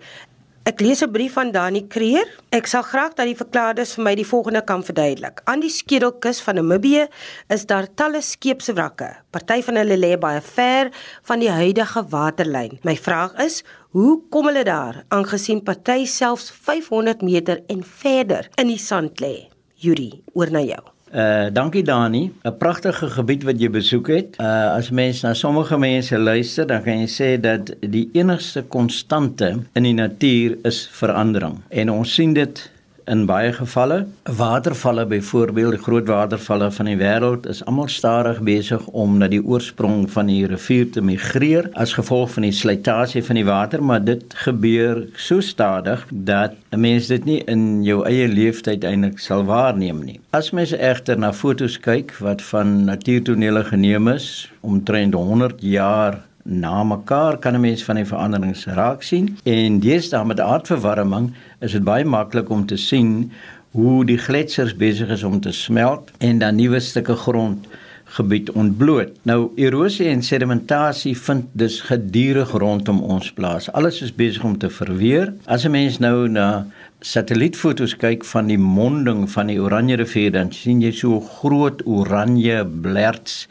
Ek 0.66 0.80
lees 0.82 1.04
'n 1.04 1.12
brief 1.12 1.34
van 1.34 1.52
Dani 1.52 1.88
Kreer. 1.88 2.26
Ek 2.50 2.66
sal 2.66 2.82
graag 2.82 3.14
dat 3.14 3.28
die 3.28 3.38
verklaarders 3.38 3.94
vir 3.94 4.04
my 4.04 4.16
die 4.16 4.26
volgende 4.26 4.64
kan 4.64 4.84
verduidelik. 4.84 5.42
Aan 5.46 5.60
die 5.60 5.70
skedelkus 5.70 6.42
van 6.42 6.56
Namibië 6.56 7.08
is 7.50 7.66
daar 7.66 7.88
talle 7.96 8.22
skeepswrakke. 8.22 9.16
Party 9.30 9.62
van 9.62 9.76
hulle 9.76 9.98
lê 9.98 10.18
baie 10.18 10.42
ver 10.42 10.90
van 11.24 11.40
die 11.40 11.52
huidige 11.52 12.06
waterlyn. 12.10 12.80
My 12.82 12.96
vraag 12.96 13.38
is, 13.46 13.64
hoe 13.92 14.22
kom 14.32 14.48
hulle 14.48 14.64
daar 14.64 15.04
aangesien 15.10 15.64
party 15.64 16.06
selfs 16.06 16.50
500 16.52 17.22
meter 17.22 17.62
en 17.68 17.84
verder 17.84 18.50
in 18.58 18.68
die 18.68 18.82
sand 18.82 19.22
lê? 19.22 19.48
Yuri, 19.76 20.24
oor 20.34 20.50
na 20.50 20.62
jou. 20.62 20.95
Uh 21.16 21.48
dankie 21.54 21.84
Dani. 21.84 22.32
'n 22.44 22.58
Pragtige 22.58 23.08
gebied 23.10 23.44
wat 23.48 23.60
jy 23.60 23.70
besoek 23.70 24.08
het. 24.08 24.36
Uh 24.36 24.76
as 24.76 24.90
mens 24.90 25.22
na 25.24 25.34
sommige 25.34 25.78
mense 25.78 26.18
luister, 26.20 26.68
dan 26.68 26.84
kan 26.84 27.00
jy 27.00 27.08
sê 27.08 27.30
dat 27.40 27.72
die 27.80 28.10
enigste 28.14 28.64
konstante 28.68 29.64
in 29.74 29.84
die 29.84 29.94
natuur 29.94 30.58
is 30.64 30.90
verandering. 30.92 31.62
En 31.70 31.90
ons 31.90 32.14
sien 32.14 32.34
dit 32.34 32.72
in 33.06 33.26
baie 33.26 33.54
gevalle. 33.54 34.06
Watervalle 34.24 35.06
byvoorbeeld, 35.06 35.78
die 35.78 35.84
groot 35.84 36.08
watervalle 36.08 36.72
van 36.72 36.90
die 36.90 36.98
wêreld 36.98 37.48
is 37.50 37.62
almal 37.66 37.88
stadig 37.92 38.42
besig 38.46 38.86
om 38.88 39.18
na 39.22 39.30
die 39.32 39.42
oorsprong 39.44 40.06
van 40.12 40.30
die 40.32 40.46
rivier 40.50 40.90
te 40.92 41.02
migreer 41.06 41.70
as 41.74 41.96
gevolg 41.98 42.34
van 42.36 42.48
die 42.48 42.54
slytasie 42.56 43.24
van 43.26 43.40
die 43.40 43.46
water, 43.46 43.84
maar 43.84 44.04
dit 44.04 44.38
gebeur 44.46 45.06
so 45.16 45.42
stadig 45.42 46.06
dat 46.10 46.56
'n 46.72 46.80
mens 46.80 47.08
dit 47.08 47.26
nie 47.26 47.42
in 47.46 47.84
jou 47.84 48.06
eie 48.06 48.28
lewenstyd 48.28 48.84
eintlik 48.84 49.20
sal 49.20 49.46
waarneem 49.46 50.04
nie. 50.04 50.20
As 50.32 50.52
mens 50.52 50.72
egter 50.72 51.18
na 51.18 51.34
fotos 51.34 51.80
kyk 51.80 52.14
wat 52.20 52.42
van 52.42 52.86
natuurtonele 52.86 53.64
geneem 53.64 54.08
is 54.08 54.52
omtrent 54.62 55.14
100 55.14 55.62
jaar 55.62 56.22
na 56.46 56.84
mekaar 56.84 57.38
kan 57.38 57.56
'n 57.56 57.62
mens 57.62 57.84
van 57.84 57.96
die 57.96 58.06
veranderings 58.06 58.66
raak 58.66 59.02
sien 59.04 59.38
en 59.44 59.80
deesdae 59.80 60.26
met 60.26 60.40
aardverwarming 60.40 61.34
is 61.60 61.72
dit 61.72 61.84
baie 61.84 62.06
maklik 62.06 62.50
om 62.50 62.66
te 62.66 62.78
sien 62.78 63.32
hoe 63.72 64.06
die 64.06 64.18
gletsers 64.18 64.76
besig 64.76 65.10
is 65.10 65.24
om 65.24 65.40
te 65.40 65.52
smelt 65.52 66.12
en 66.18 66.38
dan 66.40 66.56
nuwe 66.56 66.80
stukke 66.80 67.16
grond 67.16 67.68
gebied 68.06 68.52
ontbloot. 68.52 69.10
Nou 69.24 69.50
erosie 69.56 70.08
en 70.08 70.24
sedimentasie 70.24 71.18
vind 71.18 71.46
dus 71.52 71.82
gedurig 71.82 72.52
rondom 72.52 73.02
ons 73.02 73.32
plaas. 73.34 73.72
Alles 73.72 74.02
is 74.02 74.14
besig 74.16 74.44
om 74.44 74.58
te 74.58 74.70
verweer. 74.70 75.34
As 75.46 75.66
'n 75.66 75.72
mens 75.72 75.98
nou 76.00 76.28
na 76.30 76.68
satellietfoto's 77.06 77.94
kyk 78.02 78.24
van 78.26 78.48
die 78.50 78.58
monding 78.58 79.28
van 79.30 79.52
die 79.52 79.60
Oranje 79.62 80.00
rivier 80.00 80.32
dan 80.34 80.50
sien 80.56 80.80
jy 80.82 80.90
so 80.96 81.20
groot 81.22 81.84
oranje 81.86 82.64
blerts 82.66 83.44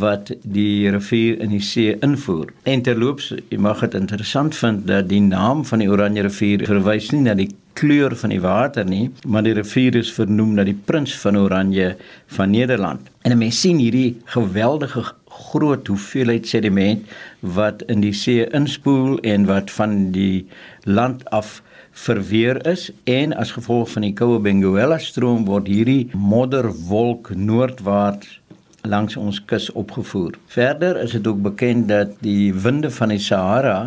wat 0.00 0.34
die 0.44 0.90
rivier 0.92 1.38
in 1.40 1.54
die 1.54 1.62
see 1.64 1.94
invoer. 2.04 2.50
En 2.68 2.82
terloops, 2.84 3.30
jy 3.48 3.56
mag 3.64 3.80
dit 3.86 3.96
interessant 3.96 4.56
vind 4.58 4.84
dat 4.90 5.08
die 5.08 5.22
naam 5.24 5.62
van 5.64 5.80
die 5.80 5.88
Oranje 5.88 6.26
rivier 6.26 6.66
verwys 6.68 7.08
nie 7.14 7.22
na 7.24 7.36
die 7.38 7.48
kleur 7.78 8.12
van 8.18 8.34
die 8.34 8.42
water 8.44 8.84
nie, 8.84 9.06
maar 9.24 9.46
die 9.46 9.54
rivier 9.56 9.96
is 9.96 10.10
vernoem 10.12 10.58
na 10.58 10.66
die 10.68 10.76
prins 10.76 11.14
van 11.22 11.38
Oranje 11.40 11.94
van 12.36 12.52
Nederland. 12.52 13.08
En 13.24 13.38
mense 13.40 13.62
sien 13.62 13.80
hierdie 13.80 14.18
geweldige 14.34 15.06
groot 15.48 15.88
hoeveelheid 15.88 16.44
sediment 16.50 17.08
wat 17.40 17.86
in 17.88 18.04
die 18.04 18.12
see 18.12 18.44
inspoel 18.52 19.16
en 19.24 19.48
wat 19.48 19.72
van 19.78 20.10
die 20.12 20.44
land 20.84 21.24
af 21.32 21.62
verweer 21.98 22.60
is 22.66 22.90
en 23.04 23.34
as 23.36 23.54
gevolg 23.56 23.90
van 23.94 24.06
die 24.06 24.14
koue 24.16 24.38
Benguela 24.42 24.98
stroom 25.02 25.46
word 25.48 25.70
hierdie 25.70 26.10
modderwolk 26.14 27.32
noordwaarts 27.34 28.38
langs 28.88 29.16
ons 29.18 29.40
kus 29.50 29.66
opgevoer. 29.76 30.36
Verder 30.54 31.00
is 31.02 31.16
dit 31.16 31.26
ook 31.26 31.40
bekend 31.42 31.88
dat 31.90 32.14
die 32.24 32.52
winde 32.54 32.90
van 32.94 33.12
die 33.12 33.22
Sahara 33.22 33.80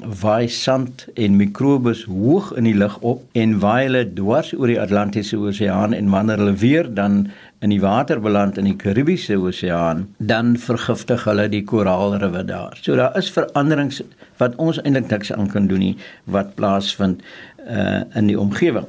waai 0.00 0.48
sand 0.48 1.04
en 1.14 1.36
mikrobes 1.36 2.06
hoog 2.08 2.52
in 2.56 2.64
die 2.64 2.76
lug 2.76 2.96
op 3.04 3.22
en 3.36 3.58
waai 3.60 3.84
hulle 3.84 4.04
dwars 4.16 4.52
oor 4.56 4.70
die 4.72 4.80
Atlantiese 4.80 5.36
Oseaan 5.36 5.92
en 5.96 6.08
wanneer 6.10 6.40
hulle 6.40 6.56
weer 6.62 6.88
dan 6.94 7.26
in 7.60 7.74
die 7.74 7.80
water 7.80 8.20
beland 8.20 8.56
in 8.58 8.64
die 8.64 8.76
Karibiese 8.80 9.36
Oseaan, 9.36 10.06
dan 10.16 10.54
vergiftig 10.56 11.26
hulle 11.28 11.44
die 11.52 11.62
koraalriwe 11.68 12.44
daar. 12.48 12.78
So 12.80 12.96
daar 12.96 13.16
is 13.20 13.28
veranderings 13.32 14.00
wat 14.40 14.56
ons 14.56 14.80
eintlik 14.80 15.10
niks 15.12 15.32
aan 15.36 15.50
kan 15.52 15.68
doen 15.68 15.84
nie 15.84 15.96
wat 16.24 16.54
plaasvind 16.56 17.20
uh 17.66 18.02
in 18.14 18.26
die 18.26 18.38
omgewing. 18.38 18.86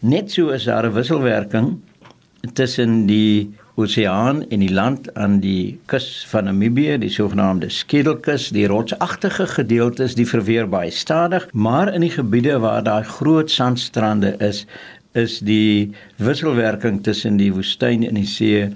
Net 0.00 0.30
so 0.30 0.48
is 0.48 0.64
daar 0.64 0.86
'n 0.86 0.92
wisselwerking 0.92 1.80
tussen 2.54 3.06
die 3.06 3.50
oseaan 3.78 4.42
en 4.48 4.58
die 4.58 4.72
land 4.72 5.14
aan 5.14 5.38
die 5.40 5.78
kus 5.86 6.26
van 6.30 6.44
Namibië, 6.44 6.98
die 6.98 7.10
sogenaamde 7.10 7.68
Skedelkus, 7.70 8.48
die 8.54 8.66
rotsagtige 8.66 9.46
gedeeltes, 9.46 10.14
die 10.18 10.26
verweer 10.26 10.68
baie 10.68 10.90
stadig, 10.90 11.46
maar 11.52 11.92
in 11.94 12.00
die 12.00 12.10
gebiede 12.10 12.58
waar 12.58 12.82
daar 12.82 13.04
groot 13.04 13.50
sandstrande 13.50 14.34
is, 14.42 14.64
is 15.12 15.38
die 15.38 15.94
wisselwerking 16.16 17.02
tussen 17.02 17.38
die 17.38 17.52
woestyn 17.54 18.04
en 18.06 18.18
die 18.18 18.26
see 18.26 18.66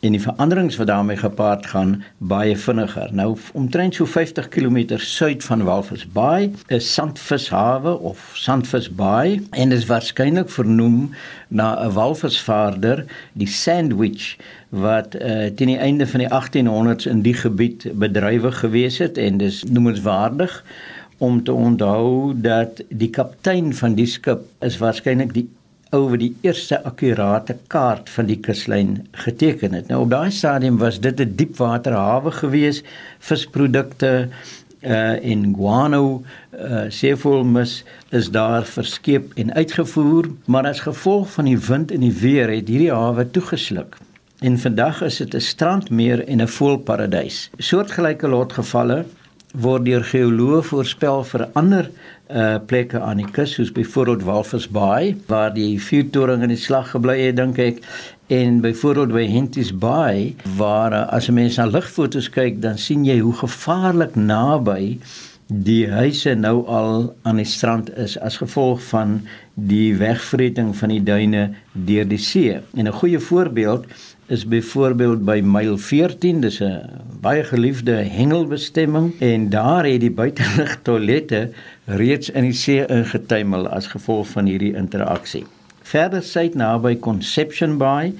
en 0.00 0.14
die 0.16 0.20
veranderings 0.20 0.76
wat 0.80 0.86
daarmee 0.86 1.16
gepaard 1.16 1.66
gaan 1.66 2.02
baie 2.18 2.56
vinniger. 2.56 3.08
Nou 3.12 3.36
omtrent 3.52 3.94
so 3.94 4.06
50 4.06 4.48
km 4.48 4.96
suid 4.96 5.44
van 5.44 5.64
Walvis 5.64 6.06
Bay 6.12 6.50
is 6.66 6.92
Sandvishawe 6.94 7.98
of 7.98 8.30
Sandvis 8.34 8.88
Bay 8.90 9.42
en 9.50 9.72
is 9.72 9.86
waarskynlik 9.86 10.48
vernoem 10.50 11.10
na 11.48 11.84
'n 11.84 11.92
walvisvaarder, 11.92 13.04
die 13.32 13.48
Sandwich 13.48 14.36
wat 14.68 15.14
uh, 15.14 15.50
teen 15.54 15.66
die 15.66 15.78
einde 15.78 16.06
van 16.06 16.20
die 16.20 16.30
1800s 16.30 17.06
in 17.06 17.22
die 17.22 17.34
gebied 17.34 17.90
bedrywig 17.94 18.58
gewees 18.58 18.98
het 18.98 19.18
en 19.18 19.36
dis 19.36 19.64
noemenswaardig 19.64 20.64
om 21.18 21.42
te 21.44 21.52
onthou 21.52 22.32
dat 22.40 22.82
die 22.88 23.10
kaptein 23.10 23.74
van 23.74 23.94
die 23.94 24.06
skip 24.06 24.40
is 24.58 24.78
waarskynlik 24.78 25.34
die 25.34 25.48
oor 25.90 26.16
die 26.18 26.32
eerste 26.46 26.78
akkurate 26.86 27.56
kaart 27.72 28.10
van 28.10 28.26
die 28.30 28.38
kuslyn 28.38 28.94
geteken 29.24 29.74
het. 29.74 29.88
Nou 29.90 30.04
op 30.04 30.10
daai 30.10 30.30
stadium 30.30 30.78
was 30.78 31.00
dit 31.00 31.20
'n 31.20 31.34
diepwaterhawe 31.36 32.30
gewees, 32.30 32.82
visprodukte 33.18 34.28
uh 34.82 35.24
in 35.24 35.54
guano 35.54 36.22
uh 36.56 36.84
seevoelmis 36.88 37.84
is 38.10 38.30
daar 38.30 38.64
verskeep 38.64 39.32
en 39.34 39.54
uitgevoer, 39.54 40.30
maar 40.46 40.66
as 40.66 40.80
gevolg 40.80 41.30
van 41.30 41.44
die 41.44 41.58
wind 41.58 41.90
en 41.90 42.00
die 42.00 42.12
weer 42.12 42.48
het 42.48 42.68
hierdie 42.68 42.92
hawe 42.92 43.30
toegesluk. 43.30 43.96
En 44.40 44.58
vandag 44.58 45.02
is 45.02 45.16
dit 45.16 45.34
'n 45.34 45.40
strandmeer 45.40 46.26
en 46.26 46.40
'n 46.40 46.48
voëlparadys. 46.48 47.50
Soortgelyke 47.58 48.28
lotgevalle 48.28 49.04
word 49.52 49.84
deur 49.84 50.04
geoloë 50.06 50.62
voorspel 50.68 51.24
vir 51.32 51.48
ander 51.58 51.90
uh 52.30 52.58
plekke 52.70 53.00
aan 53.02 53.18
die 53.18 53.30
kus 53.34 53.56
soos 53.56 53.72
byvoorbeeld 53.74 54.22
Walvis 54.22 54.68
Bay 54.70 55.16
waar 55.26 55.50
die 55.54 55.80
vuurtoring 55.82 56.44
in 56.46 56.52
die 56.54 56.60
slag 56.60 56.92
gebly 56.94 57.16
het 57.24 57.40
dink 57.40 57.58
ek 57.58 57.80
en 58.30 58.60
byvoorbeeld 58.62 59.16
by 59.16 59.24
Henties 59.26 59.72
Bay 59.74 60.36
waar 60.56 60.94
uh, 60.94 61.02
as 61.10 61.28
'n 61.28 61.34
mens 61.34 61.58
na 61.58 61.66
ligfoto's 61.66 62.30
kyk 62.30 62.62
dan 62.62 62.78
sien 62.78 63.04
jy 63.04 63.18
hoe 63.18 63.34
gevaarlik 63.34 64.14
naby 64.14 65.00
die 65.50 65.90
huise 65.90 66.34
nou 66.38 66.62
al 66.66 67.10
aan 67.26 67.40
die 67.42 67.48
strand 67.48 67.90
is 67.98 68.14
as 68.18 68.38
gevolg 68.38 68.82
van 68.92 69.20
die 69.54 69.96
wegvreting 69.98 70.70
van 70.76 70.94
die 70.94 71.02
duine 71.02 71.50
deur 71.72 72.06
die 72.08 72.18
see. 72.18 72.60
En 72.74 72.86
'n 72.86 72.92
goeie 72.92 73.18
voorbeeld 73.18 73.86
is 74.30 74.44
byvoorbeeld 74.46 75.24
by 75.26 75.40
myl 75.42 75.74
14, 75.78 76.40
dis 76.40 76.60
'n 76.62 76.86
baie 77.20 77.42
geliefde 77.44 77.92
hengelbestemming 77.92 79.12
en 79.18 79.48
daar 79.50 79.84
het 79.84 80.00
die 80.00 80.10
buitelug 80.10 80.78
toilette 80.86 81.50
reeds 81.84 82.30
in 82.30 82.46
die 82.46 82.54
see 82.54 82.86
ingetuimel 82.86 83.66
as 83.68 83.90
gevolg 83.90 84.28
van 84.28 84.46
hierdie 84.46 84.74
interaksie. 84.74 85.44
Verder 85.82 86.22
suid 86.22 86.54
naby 86.54 86.98
Conception 87.02 87.76
Bay 87.78 88.12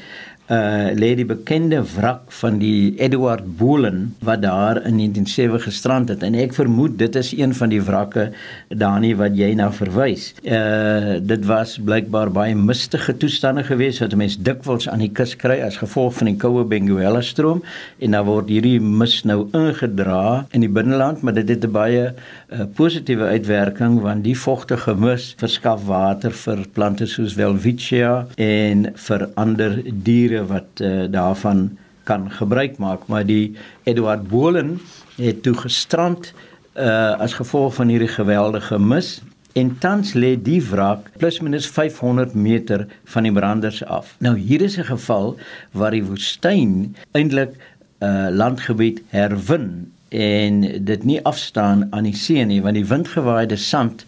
uh 0.50 0.90
lê 0.99 1.12
die 1.14 1.26
bekende 1.26 1.78
wrak 1.95 2.33
van 2.40 2.59
die 2.59 2.95
Edward 2.99 3.45
Bolen 3.59 4.16
wat 4.26 4.42
daar 4.42 4.80
in 4.83 4.97
1907 4.99 5.61
gestrand 5.61 6.09
het 6.11 6.25
en 6.26 6.35
ek 6.35 6.57
vermoed 6.57 6.97
dit 6.99 7.14
is 7.16 7.30
een 7.38 7.54
van 7.54 7.71
die 7.71 7.83
wrakke 7.83 8.25
daarin 8.69 9.16
wat 9.21 9.37
jy 9.38 9.52
nou 9.54 9.69
verwys. 9.73 10.33
Uh 10.42 11.21
dit 11.23 11.47
was 11.47 11.76
blykbaar 11.78 12.33
baie 12.35 12.57
mistige 12.59 13.14
toestande 13.16 13.62
geweest 13.69 14.02
wat 14.02 14.16
mense 14.19 14.42
dikwels 14.42 14.88
aan 14.90 15.04
die 15.04 15.12
kus 15.14 15.37
kry 15.38 15.61
as 15.62 15.78
gevolg 15.78 16.16
van 16.19 16.33
die 16.33 16.37
koue 16.42 16.64
Benguela 16.64 17.23
stroom 17.23 17.62
en 18.02 18.19
dan 18.19 18.26
word 18.26 18.50
hierdie 18.50 18.80
mis 18.80 19.21
nou 19.25 19.45
ingedra 19.57 20.47
in 20.50 20.64
die 20.64 20.73
binneland, 20.73 21.23
maar 21.23 21.35
dit 21.38 21.49
het 21.49 21.64
'n 21.64 21.73
baie 21.73 22.04
uh, 22.11 22.66
positiewe 22.75 23.25
uitwerking 23.25 24.00
want 24.00 24.25
die 24.25 24.37
vogtige 24.37 24.95
mis 24.95 25.35
verskaf 25.38 25.87
water 25.87 26.33
vir 26.33 26.66
plante 26.73 27.07
soos 27.07 27.35
Welwitschia 27.38 28.26
en 28.37 28.90
vir 29.07 29.28
ander 29.35 29.78
diere 29.87 30.39
wat 30.47 30.80
uh, 30.80 31.04
daarvan 31.11 31.78
kan 32.04 32.30
gebruik 32.30 32.78
maak, 32.78 33.06
maar 33.06 33.26
die 33.26 33.56
Edward 33.82 34.28
Bolen 34.28 34.80
het 35.16 35.42
toe 35.42 35.54
gestrand 35.54 36.32
uh, 36.75 37.18
as 37.20 37.37
gevolg 37.38 37.75
van 37.75 37.88
hierdie 37.88 38.11
geweldige 38.11 38.78
mis 38.78 39.20
en 39.52 39.73
tans 39.82 40.14
lê 40.14 40.37
die 40.38 40.61
wrak 40.62 41.11
plus 41.18 41.40
minus 41.42 41.66
500 41.66 42.35
meter 42.35 42.87
van 43.04 43.26
die 43.26 43.32
branders 43.35 43.82
af. 43.85 44.14
Nou 44.18 44.37
hier 44.38 44.62
is 44.62 44.78
'n 44.78 44.85
geval 44.85 45.37
waar 45.73 45.90
die 45.90 46.04
woestyn 46.04 46.94
eintlik 47.12 47.54
'n 47.54 48.04
uh, 48.04 48.28
landgebied 48.30 49.02
herwin 49.09 49.92
en 50.09 50.85
dit 50.85 51.04
nie 51.04 51.20
afstaan 51.23 51.87
aan 51.90 52.04
die 52.04 52.16
see 52.16 52.44
nie 52.44 52.62
want 52.62 52.75
die 52.75 52.87
windgewaaide 52.87 53.56
sand 53.56 54.04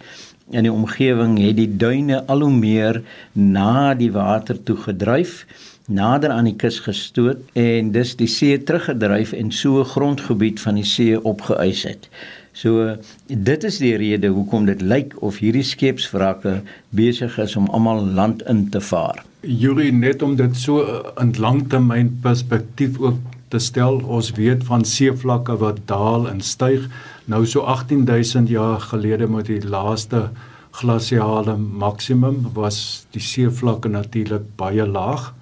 in 0.51 0.67
die 0.67 0.73
omgewing 0.73 1.39
het 1.39 1.57
die 1.57 1.77
duine 1.77 2.25
al 2.27 2.41
hoe 2.41 2.55
meer 2.55 3.03
na 3.33 3.95
die 3.95 4.11
water 4.13 4.59
toe 4.63 4.77
gedryf 4.77 5.47
nader 5.95 6.33
aan 6.35 6.49
die 6.49 6.57
kus 6.59 6.81
gestoot 6.85 7.43
en 7.59 7.93
dis 7.95 8.15
die 8.19 8.31
see 8.31 8.59
teruggedryf 8.59 9.33
en 9.37 9.53
so 9.53 9.85
grondgebied 9.85 10.61
van 10.61 10.81
die 10.81 10.89
see 10.89 11.19
opgeëis 11.19 11.85
het. 11.89 12.09
So 12.53 12.97
dit 13.27 13.65
is 13.65 13.79
die 13.81 13.95
rede 13.97 14.29
hoekom 14.33 14.67
dit 14.69 14.83
lyk 14.85 15.15
of 15.25 15.39
hierdie 15.41 15.65
skeepswrakke 15.65 16.59
besig 16.93 17.39
is 17.41 17.57
om 17.57 17.71
almal 17.73 18.05
land 18.05 18.45
in 18.49 18.67
te 18.71 18.81
vaar. 18.85 19.23
Yuri 19.41 19.91
net 19.93 20.23
om 20.23 20.37
dit 20.37 20.57
so 20.57 20.85
in 21.21 21.33
langtermyn 21.41 22.13
perspektief 22.23 23.01
ook 23.01 23.21
te 23.53 23.59
stel, 23.61 24.01
ons 24.09 24.31
weet 24.37 24.65
van 24.65 24.85
seevlakke 24.85 25.57
wat 25.61 25.83
daal 25.89 26.29
en 26.29 26.41
styg. 26.41 26.87
Nou 27.29 27.45
so 27.47 27.65
18000 27.69 28.49
jaar 28.53 28.81
gelede 28.81 29.29
met 29.29 29.49
die 29.49 29.61
laaste 29.65 30.29
glasiale 30.73 31.57
maksimum 31.57 32.47
was 32.57 33.07
die 33.13 33.21
seevlakke 33.21 33.93
natuurlik 33.93 34.45
baie 34.61 34.87
laag 34.89 35.33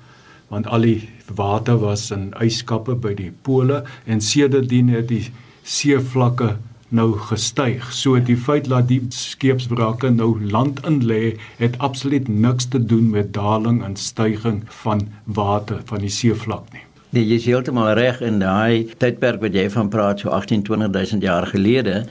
want 0.50 0.66
al 0.66 0.86
die 0.86 1.08
water 1.34 1.78
was 1.78 2.10
in 2.14 2.30
yskappe 2.42 2.96
by 2.98 3.14
die 3.14 3.30
pole 3.46 3.84
en 4.06 4.20
sedertdien 4.24 4.90
het 4.90 5.08
die 5.10 5.28
seevlakke 5.62 6.56
nou 6.90 7.12
gestyg. 7.30 7.86
So 7.94 8.18
die 8.18 8.36
feit 8.36 8.68
dat 8.70 8.88
die 8.90 9.00
skeepswrake 9.14 10.10
nou 10.10 10.32
land 10.50 10.82
in 10.86 11.00
lê, 11.06 11.36
het 11.60 11.78
absoluut 11.78 12.28
niks 12.28 12.66
te 12.72 12.82
doen 12.82 13.10
met 13.14 13.32
daling 13.34 13.82
en 13.86 13.96
styging 13.96 14.64
van 14.82 15.06
water 15.24 15.82
van 15.86 16.02
die 16.02 16.10
seevlak 16.12 16.66
nie. 16.74 16.82
Nee, 17.10 17.24
jy 17.26 17.40
is 17.40 17.46
heeltemal 17.50 17.92
reg 17.98 18.20
in 18.22 18.38
daai 18.42 18.90
tydperk 19.02 19.40
wat 19.42 19.56
jy 19.58 19.64
van 19.74 19.88
praat 19.90 20.22
so 20.22 20.30
18 20.34 20.62
20000 20.68 21.24
jaar 21.26 21.46
gelede 21.50 22.04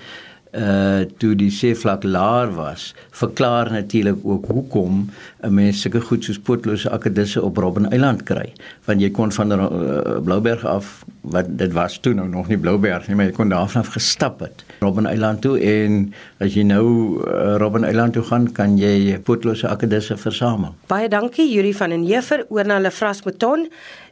uh 0.52 1.06
toe 1.22 1.36
die 1.38 1.52
seevlak 1.54 2.04
laer 2.04 2.50
was 2.56 2.96
verklaar 3.14 3.70
natuurlik 3.72 4.18
ook 4.24 4.46
hoekom 4.50 5.10
'n 5.42 5.54
mens 5.54 5.82
sulke 5.82 6.02
goed 6.02 6.24
soos 6.24 6.40
pootlose 6.40 6.90
akkedisse 6.90 7.42
op 7.42 7.58
Robben 7.58 7.92
Eiland 7.92 8.24
kry. 8.24 8.54
Want 8.86 9.02
jy 9.02 9.12
kon 9.12 9.32
van 9.32 9.52
uh, 9.52 10.18
Blouberg 10.24 10.66
af 10.66 11.06
wat 11.22 11.46
dit 11.58 11.74
was 11.74 12.00
toe 12.00 12.14
nou 12.14 12.28
nog 12.28 12.48
nie 12.48 12.58
Blouberg 12.58 13.08
nie 13.08 13.16
maar 13.16 13.26
jy 13.26 13.32
kon 13.32 13.50
daarvan 13.50 13.82
af 13.82 13.88
gestap 13.94 14.40
het 14.40 14.66
Robben 14.80 15.06
Eiland 15.06 15.42
toe. 15.42 15.60
En 15.60 16.14
as 16.40 16.54
jy 16.54 16.64
nou 16.64 16.86
uh, 17.28 17.56
Robben 17.58 17.84
Eiland 17.84 18.14
toe 18.14 18.24
gaan 18.24 18.52
kan 18.52 18.78
jy 18.78 19.20
pootlose 19.20 19.68
akkedisse 19.68 20.18
versamel. 20.18 20.74
Baie 20.88 21.10
dankie 21.10 21.54
Yuri 21.54 21.74
van 21.74 21.90
den 21.90 22.04
Heever 22.04 22.46
oor 22.50 22.66
na 22.66 22.74
hulle 22.74 22.92
Frasmeton 22.92 23.68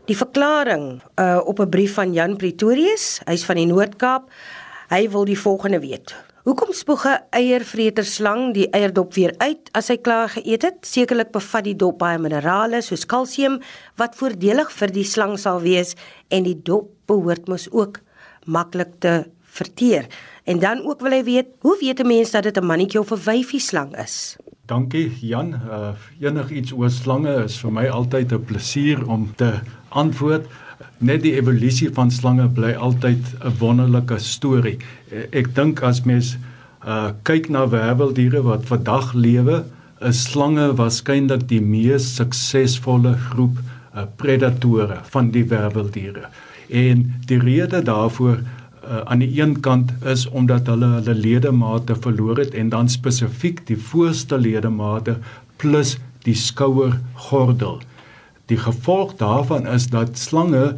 die 0.06 0.18
verklaring 0.18 1.02
uh, 1.20 1.42
op 1.46 1.60
'n 1.60 1.70
brief 1.70 1.94
van 1.94 2.14
Jan 2.14 2.36
Pretorius 2.36 3.20
hy's 3.26 3.46
van 3.46 3.56
die 3.56 3.66
Noord-Kaap. 3.66 4.30
Hy 4.90 5.10
wil 5.10 5.26
die 5.26 5.40
volgende 5.40 5.80
weet 5.80 6.27
Hoekom 6.48 6.70
spoeg 6.72 7.04
'n 7.06 7.24
eiervreter 7.36 8.06
slang 8.06 8.54
die 8.56 8.70
eierdop 8.72 9.14
weer 9.14 9.34
uit 9.38 9.68
as 9.76 9.90
hy 9.92 9.98
klaar 9.98 10.30
geëet 10.32 10.64
het? 10.64 10.78
Sekerlik 10.88 11.32
bevat 11.36 11.64
die 11.64 11.76
dop 11.76 11.98
baie 12.00 12.18
minerale 12.18 12.80
soos 12.82 13.04
kalsium 13.06 13.60
wat 14.00 14.16
voordelig 14.16 14.72
vir 14.72 14.88
die 14.88 15.04
slang 15.04 15.36
sal 15.38 15.60
wees 15.60 15.96
en 16.32 16.44
die 16.44 16.56
dop 16.56 16.88
behoort 17.06 17.50
mos 17.52 17.68
ook 17.72 18.00
maklik 18.46 18.96
te 19.00 19.26
verteer. 19.44 20.08
En 20.46 20.60
dan 20.60 20.88
ook 20.88 21.02
wil 21.02 21.12
hy 21.12 21.24
weet, 21.24 21.48
hoe 21.60 21.78
weet 21.82 22.00
'n 22.00 22.08
mens 22.08 22.32
dat 22.32 22.44
dit 22.44 22.58
'n 22.58 22.66
mannetjie 22.66 23.00
of 23.00 23.12
'n 23.12 23.24
wyfie 23.26 23.60
slang 23.60 23.98
is? 23.98 24.38
Dankie 24.66 25.12
Jan. 25.22 25.54
Uh 25.54 25.96
enigiets 26.22 26.72
oor 26.72 26.90
slange 26.90 27.44
is 27.44 27.60
vir 27.60 27.72
my 27.72 27.88
altyd 27.88 28.32
'n 28.32 28.46
plesier 28.46 29.08
om 29.08 29.36
te 29.36 29.60
antwoord 29.90 30.46
net 31.00 31.22
die 31.24 31.36
evolusie 31.38 31.90
van 31.94 32.12
slange 32.12 32.48
bly 32.50 32.74
altyd 32.74 33.24
'n 33.44 33.54
wonderlike 33.60 34.20
storie. 34.20 34.78
Ek 35.32 35.56
dink 35.56 35.82
as 35.82 36.04
mens 36.06 36.38
uh 36.86 37.12
kyk 37.24 37.50
na 37.50 37.68
werweldiere 37.68 38.42
wat 38.44 38.66
vandag 38.66 39.14
lewe, 39.14 39.64
is 40.02 40.24
slange 40.24 40.74
waarskynlik 40.78 41.48
die 41.50 41.62
mees 41.62 42.16
suksesvolle 42.16 43.16
groep 43.30 43.58
uh, 43.58 44.06
predatore 44.16 45.00
van 45.14 45.32
die 45.34 45.46
werweldiere. 45.50 46.30
En 46.70 47.08
die 47.26 47.40
rede 47.40 47.82
daarvoor 47.82 48.38
uh, 48.38 49.02
aan 49.06 49.24
die 49.24 49.32
een 49.42 49.60
kant 49.60 49.92
is 50.06 50.28
omdat 50.30 50.68
hulle 50.68 50.92
hulle 51.00 51.16
ledemate 51.16 51.96
verloor 51.96 52.38
het 52.44 52.54
en 52.54 52.70
dan 52.70 52.90
spesifiek 52.90 53.66
die 53.68 53.78
voorste 53.78 54.38
ledemate 54.38 55.18
plus 55.58 55.98
die 56.28 56.36
skouergordel. 56.36 57.82
Die 58.48 58.58
gevolg 58.58 59.18
daarvan 59.20 59.68
is 59.68 59.90
dat 59.92 60.18
slange 60.18 60.78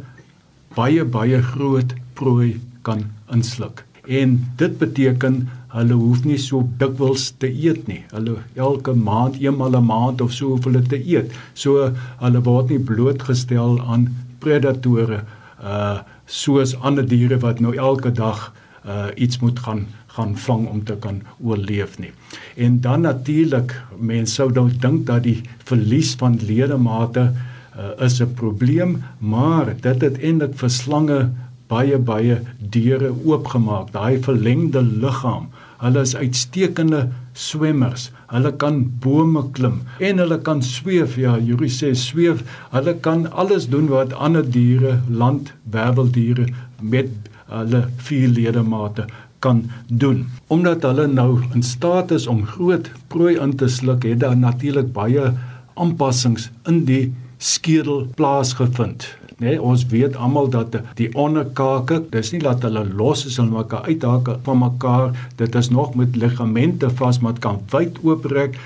baie 0.74 1.04
baie 1.04 1.38
groot 1.42 1.94
prooi 2.18 2.58
kan 2.82 3.04
insluk. 3.30 3.84
En 4.10 4.38
dit 4.58 4.78
beteken 4.78 5.44
hulle 5.70 5.94
hoef 5.94 6.24
nie 6.26 6.38
so 6.42 6.64
dikwels 6.80 7.28
te 7.38 7.46
eet 7.46 7.86
nie. 7.86 8.00
Hulle 8.10 8.40
elke 8.58 8.94
maand, 8.94 9.38
eenmal 9.38 9.76
'n 9.78 9.86
maand 9.86 10.20
of 10.20 10.32
so 10.32 10.54
hoef 10.54 10.66
hulle 10.66 10.82
te 10.82 10.98
eet. 10.98 11.30
So 11.54 11.92
hulle 12.22 12.40
word 12.42 12.70
nie 12.70 12.78
blootgestel 12.78 13.78
aan 13.80 14.08
predatore 14.38 15.22
uh 15.62 15.98
soos 16.26 16.74
ander 16.86 17.06
diere 17.06 17.38
wat 17.42 17.60
nou 17.60 17.74
elke 17.76 18.10
dag 18.12 18.52
uh 18.86 19.10
iets 19.14 19.38
moet 19.38 19.58
gaan 19.58 19.86
gaan 20.06 20.36
vang 20.36 20.66
om 20.66 20.84
te 20.84 20.96
kan 20.96 21.22
oorleef 21.38 21.98
nie. 21.98 22.10
En 22.56 22.80
dan 22.80 23.00
natuurlik, 23.00 23.74
mense 23.98 24.34
sou 24.34 24.52
dalk 24.52 24.80
dink 24.82 25.06
dat 25.06 25.22
die 25.22 25.42
verlies 25.64 26.14
van 26.18 26.38
ledemate 26.42 27.20
uh 27.20 27.49
uh, 27.76 28.04
is 28.04 28.20
'n 28.20 28.34
probleem, 28.34 29.02
maar 29.18 29.74
dit 29.80 30.00
het 30.02 30.18
eintlik 30.18 30.54
vir 30.54 30.70
slange 30.70 31.30
baie 31.70 31.98
baie 31.98 32.40
deure 32.58 33.12
oopgemaak. 33.24 33.92
Daai 33.92 34.18
verlengde 34.22 34.82
liggaam. 34.82 35.48
Hulle 35.80 36.00
is 36.00 36.16
uitstekende 36.16 37.08
swemmers. 37.32 38.10
Hulle 38.32 38.52
kan 38.52 38.82
bome 39.00 39.46
klim 39.56 39.80
en 39.98 40.18
hulle 40.18 40.38
kan 40.38 40.62
sweef. 40.62 41.16
Ja, 41.16 41.38
Yuri 41.38 41.70
sê 41.72 41.94
sweef. 41.94 42.42
Hulle 42.74 42.94
kan 43.06 43.26
alles 43.32 43.68
doen 43.72 43.88
wat 43.88 44.12
ander 44.12 44.44
diere, 44.44 44.98
landwerweldiere 45.08 46.50
met 46.80 47.08
hulle 47.50 47.86
vier 47.96 48.28
ledemate 48.28 49.06
kan 49.40 49.64
doen. 49.88 50.26
Omdat 50.52 50.84
hulle 50.84 51.06
nou 51.08 51.40
in 51.54 51.64
staat 51.64 52.10
is 52.10 52.26
om 52.26 52.44
groot 52.46 52.90
prooi 53.08 53.38
in 53.40 53.56
te 53.56 53.68
sluk, 53.68 54.04
het 54.04 54.20
daar 54.20 54.36
natuurlik 54.36 54.92
baie 54.92 55.32
aanpassings 55.80 56.50
in 56.68 56.84
die 56.84 57.04
skedel 57.40 58.04
plaasgevind. 58.14 59.06
Nee, 59.40 59.56
ons 59.62 59.86
weet 59.88 60.16
almal 60.20 60.50
dat 60.52 60.74
die 60.98 61.08
onderkake, 61.16 62.02
dis 62.12 62.34
nie 62.34 62.42
dat 62.44 62.60
hulle 62.66 62.82
los 62.84 63.24
is 63.24 63.38
en 63.40 63.48
mekaar 63.54 63.88
uithak 63.88 64.28
van 64.44 64.60
mekaar, 64.60 65.14
dit 65.40 65.54
is 65.56 65.70
nog 65.72 65.94
met 65.96 66.18
ligamente 66.20 66.90
vas 67.00 67.18
wat 67.24 67.40
kan 67.40 67.62
wyd 67.72 67.96
oopbreek. 68.04 68.58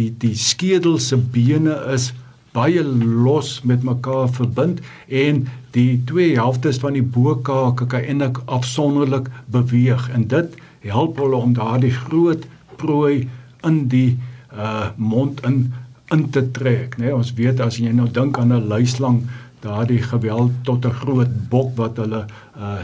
Die 0.00 0.08
die 0.18 0.32
skedel 0.40 0.96
se 0.98 1.18
bene 1.20 1.76
is 1.92 2.14
baie 2.56 2.80
los 2.84 3.60
met 3.68 3.84
mekaar 3.84 4.32
verbind 4.32 4.80
en 5.08 5.44
die 5.76 6.00
twee 6.08 6.32
helftes 6.36 6.80
van 6.80 6.96
die 6.96 7.04
bokake 7.04 7.86
kan 7.88 8.08
eintlik 8.08 8.40
afsonderlik 8.44 9.28
beweeg 9.52 10.08
en 10.16 10.26
dit 10.32 10.56
help 10.88 11.20
hulle 11.20 11.36
om 11.36 11.54
daardie 11.56 11.92
groot 11.92 12.48
prooi 12.80 13.28
in 13.68 13.86
die 13.92 14.16
uh 14.52 14.90
mond 14.96 15.40
in 15.48 15.72
in 16.12 16.30
te 16.30 16.42
trek, 16.50 16.98
né? 16.98 17.06
Nee, 17.06 17.14
ons 17.16 17.32
weet 17.38 17.60
as 17.60 17.78
jy 17.80 17.92
nou 17.96 18.08
dink 18.08 18.38
aan 18.38 18.52
'n 18.52 18.68
luislang, 18.68 19.22
daardie 19.62 20.02
geweld 20.02 20.52
tot 20.64 20.84
'n 20.86 20.98
groot 21.02 21.32
bok 21.48 21.76
wat 21.76 21.96
hulle 21.96 22.26
uh 22.56 22.82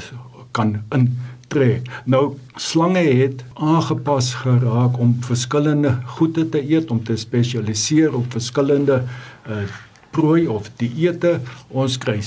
kan 0.52 0.82
intrek. 0.90 1.86
Nou 2.04 2.36
slange 2.56 3.04
het 3.04 3.44
aangepas 3.54 4.34
geraak 4.34 4.98
om 4.98 5.16
verskillende 5.20 5.98
goede 6.16 6.48
te 6.48 6.60
eet, 6.70 6.90
om 6.90 7.04
te 7.04 7.16
spesialiseer 7.16 8.14
op 8.14 8.32
verskillende 8.32 9.02
uh 9.48 9.66
prooi 10.10 10.46
of 10.46 10.70
dieete, 10.76 11.40
ons 11.68 11.98
kry 11.98 12.20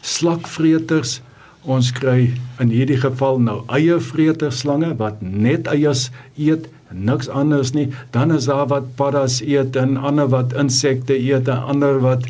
slakvreters, 0.00 1.20
ons 1.66 1.90
kry 1.92 2.30
in 2.62 2.70
hierdie 2.70 2.98
geval 3.02 3.40
nou 3.42 3.58
eiervreters 3.72 4.62
slange 4.62 4.92
wat 5.00 5.22
net 5.22 5.66
eiers 5.70 6.08
eet 6.38 6.68
niks 6.90 7.28
anders 7.28 7.72
nie 7.74 7.88
dan 8.14 8.34
is 8.34 8.46
daar 8.50 8.68
wat 8.70 8.92
paddas 9.00 9.40
eet 9.42 9.76
en 9.76 9.96
ander 9.96 10.30
wat 10.30 10.54
insekte 10.54 11.16
eet 11.18 11.50
en 11.50 11.74
ander 11.74 11.98
wat 12.04 12.28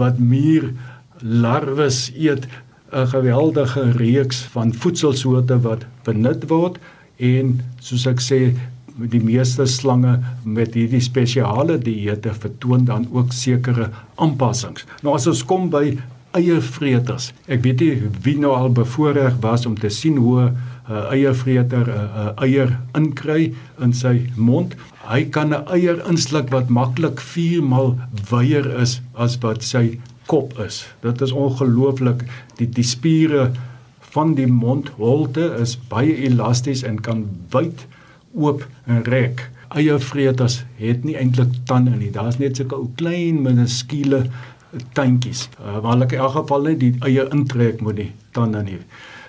wat 0.00 0.18
muur 0.32 0.70
larwes 1.20 2.08
eet 2.16 2.48
'n 2.92 3.06
geweldige 3.06 3.90
reeks 4.00 4.42
van 4.54 4.72
voedselsoorte 4.74 5.60
wat 5.60 5.84
benut 6.04 6.48
word 6.48 6.78
en 7.16 7.60
soos 7.80 8.06
ek 8.06 8.20
sê 8.20 8.40
die 9.08 9.22
meeste 9.22 9.66
slange 9.66 10.18
met 10.44 10.74
hierdie 10.74 11.00
spesiale 11.00 11.78
dieete 11.78 12.32
vertoon 12.34 12.84
dan 12.84 13.06
ook 13.12 13.32
sekere 13.32 13.90
aanpassings. 14.16 14.84
Nou 15.02 15.14
as 15.14 15.26
ons 15.30 15.44
kom 15.44 15.70
by 15.70 15.96
eiervreters. 16.36 17.30
Ek 17.50 17.64
weet 17.64 17.82
nie 17.82 18.10
wie 18.24 18.36
nou 18.38 18.52
al 18.54 18.70
bevoorreg 18.74 19.40
was 19.42 19.66
om 19.66 19.76
te 19.78 19.90
sien 19.90 20.16
hoe 20.16 20.50
'n 20.50 20.56
uh, 20.90 21.10
eiervreter 21.14 21.86
'n 21.86 21.90
uh, 21.90 22.22
uh, 22.22 22.44
eier 22.46 22.78
inkry 22.94 23.54
in 23.78 23.92
sy 23.92 24.30
mond. 24.36 24.76
Hy 25.06 25.24
kan 25.24 25.54
'n 25.54 25.66
eier 25.66 25.98
insluk 26.08 26.50
wat 26.50 26.68
maklik 26.68 27.20
4 27.20 27.62
maal 27.62 27.98
wyer 28.30 28.66
is 28.80 29.00
as 29.14 29.38
wat 29.42 29.62
sy 29.62 29.98
kop 30.26 30.58
is. 30.58 30.86
Dit 31.02 31.20
is 31.20 31.32
ongelooflik. 31.32 32.24
Die 32.56 32.68
die 32.68 32.86
spiere 32.86 33.50
van 34.14 34.34
die 34.34 34.46
mondholte 34.46 35.56
is 35.60 35.78
baie 35.88 36.14
elasties 36.26 36.82
en 36.82 37.00
kan 37.00 37.26
wyd 37.50 37.86
oop 38.34 38.66
en 38.86 39.02
rek. 39.04 39.50
Eiervreters 39.70 40.64
het 40.76 41.04
nie 41.04 41.16
eintlik 41.16 41.52
tande 41.64 41.94
nie. 41.96 42.10
Daar's 42.10 42.38
net 42.38 42.56
sulke 42.56 42.74
ou 42.74 42.88
klein 42.98 43.42
minuskule 43.42 44.24
tandjies. 44.92 45.48
Uh, 45.58 45.78
waar 45.78 45.96
hulle 45.96 46.08
in 46.10 46.18
elk 46.18 46.36
geval 46.38 46.68
net 46.68 46.80
die 46.82 46.92
eie 47.06 47.26
intrek 47.34 47.80
moet 47.84 47.98
die 48.00 48.10
tande 48.36 48.62
nie. 48.66 48.78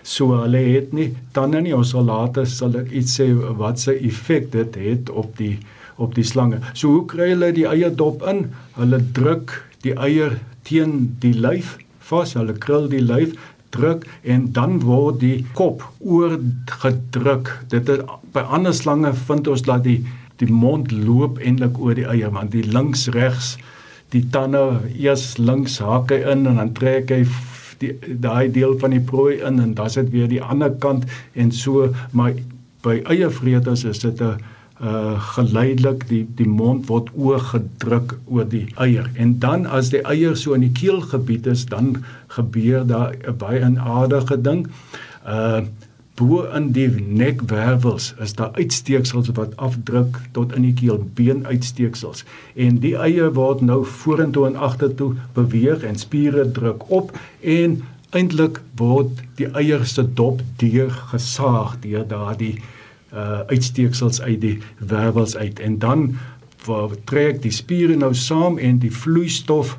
So 0.03 0.33
hulle 0.37 0.61
het 0.65 0.93
nie 0.97 1.11
tande 1.35 1.61
nie. 1.61 1.75
Ons 1.77 1.93
sal 1.95 2.07
later 2.09 2.47
sal 2.49 2.77
ek 2.79 2.91
iets 2.91 3.17
sê 3.19 3.29
wat 3.59 3.81
se 3.81 3.95
effek 3.97 4.51
dit 4.53 4.81
het 4.85 5.09
op 5.09 5.35
die 5.37 5.57
op 6.01 6.15
die 6.17 6.25
slange. 6.25 6.61
So 6.73 6.95
hoe 6.95 7.05
kry 7.09 7.31
hulle 7.33 7.51
die 7.53 7.67
eie 7.69 7.91
dop 7.93 8.23
in? 8.29 8.47
Hulle 8.77 9.01
druk 9.13 9.53
die 9.85 9.93
eier 9.97 10.39
teen 10.65 11.15
die 11.21 11.33
lyf 11.37 11.75
vas. 12.09 12.33
Hulle 12.37 12.57
krul 12.57 12.89
die 12.89 13.03
lyf 13.03 13.35
druk 13.71 14.07
en 14.27 14.49
dan 14.55 14.79
word 14.83 15.21
die 15.21 15.45
kop 15.57 15.85
oorgedruk. 15.99 17.53
Dit 17.71 17.89
is 17.89 18.01
by 18.33 18.43
ander 18.49 18.73
slange 18.75 19.13
vind 19.27 19.47
ons 19.51 19.65
dat 19.67 19.85
die 19.87 20.01
die 20.41 20.49
mond 20.49 20.89
loop 20.89 21.37
eintlik 21.37 21.77
oor 21.77 21.93
die 21.93 22.07
eier 22.09 22.31
want 22.33 22.49
die 22.55 22.65
links 22.65 23.05
regs 23.13 23.53
die 24.11 24.25
tande 24.29 24.81
eers 24.91 25.37
links 25.37 25.79
haak 25.79 26.11
hy 26.11 26.21
in 26.33 26.45
en 26.47 26.61
dan 26.61 26.73
trek 26.77 27.11
hy 27.15 27.23
die 27.81 27.93
daai 28.21 28.51
deel 28.53 28.77
van 28.79 28.93
die 28.93 29.03
prooi 29.11 29.39
in 29.39 29.59
en 29.59 29.73
dan 29.77 29.89
sit 29.89 30.11
weer 30.13 30.29
die 30.29 30.41
ander 30.41 30.73
kant 30.83 31.07
en 31.33 31.51
so 31.51 31.89
maar 32.11 32.33
by 32.85 33.01
eiervreters 33.13 33.85
is 33.85 34.03
dit 34.05 34.21
'n 34.21 34.41
uh 34.81 35.13
geleidelik 35.35 36.07
die 36.09 36.23
die 36.35 36.47
mond 36.49 36.87
word 36.89 37.09
oorgedruk 37.13 38.15
oor 38.25 38.47
die 38.49 38.65
eier. 38.81 39.09
En 39.13 39.35
dan 39.39 39.65
as 39.65 39.91
die 39.93 40.01
eier 40.01 40.35
so 40.35 40.53
in 40.57 40.65
die 40.65 40.73
keelgebied 40.73 41.45
is 41.47 41.65
dan 41.65 42.03
gebeur 42.27 42.87
daar 42.87 43.13
'n 43.13 43.37
baie 43.37 43.61
aardige 43.77 44.41
ding. 44.41 44.67
Uh 45.25 45.61
bo 46.21 46.43
in 46.57 46.69
die 46.75 46.87
nekwervels 47.01 48.11
is 48.21 48.35
daar 48.37 48.53
uitsteeksels 48.53 49.31
wat 49.37 49.55
afdruk 49.57 50.19
tot 50.37 50.53
in 50.55 50.69
die 50.69 50.75
keel 50.77 51.01
beenuitsteeksels 51.17 52.25
en 52.55 52.77
die 52.85 52.93
eie 52.95 53.31
word 53.37 53.65
nou 53.65 53.81
vorentoe 54.01 54.45
en 54.51 54.59
agtertoe 54.69 55.15
beweeg 55.37 55.87
en 55.87 55.97
spiere 55.97 56.45
druk 56.57 56.85
op 56.89 57.15
en 57.41 57.81
eintlik 58.11 58.59
word 58.79 59.23
die 59.39 59.47
eier 59.55 59.85
se 59.87 60.03
dop 60.19 60.41
deur 60.61 60.91
gesaag 61.13 61.77
deur 61.85 62.05
daardie 62.07 62.55
uh 63.11 63.41
uitsteeksels 63.51 64.21
uit 64.21 64.39
die 64.41 64.57
wervels 64.77 65.35
uit. 65.35 65.59
En 65.59 65.79
dan 65.79 66.15
trek 67.09 67.41
die 67.41 67.51
spiere 67.51 67.95
nou 67.95 68.13
saam 68.15 68.57
en 68.57 68.79
die 68.79 68.91
vloeistof 68.91 69.77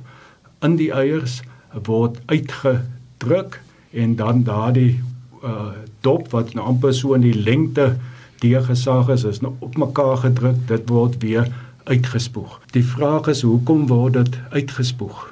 in 0.61 0.77
die 0.77 0.91
eiers 0.93 1.41
word 1.87 2.19
uitgedruk 2.27 3.61
en 3.93 4.17
dan 4.17 4.45
daardie 4.49 5.01
uh 5.45 5.73
dop 6.03 6.31
wat 6.31 6.55
nou 6.55 6.67
amper 6.67 6.95
so 6.95 7.15
in 7.15 7.25
die 7.27 7.37
lengte 7.37 7.97
deurgesaag 8.43 9.09
is, 9.15 9.25
is 9.25 9.41
nou 9.41 9.55
op 9.63 9.77
mekaar 9.79 10.17
gedruk, 10.25 10.59
dit 10.67 10.89
word 10.91 11.19
weer 11.23 11.49
uitgespoeg. 11.85 12.59
Die 12.75 12.85
vraag 12.85 13.29
is 13.33 13.43
hoekom 13.47 13.87
word 13.91 14.19
dit 14.19 14.39
uitgespoeg? 14.51 15.27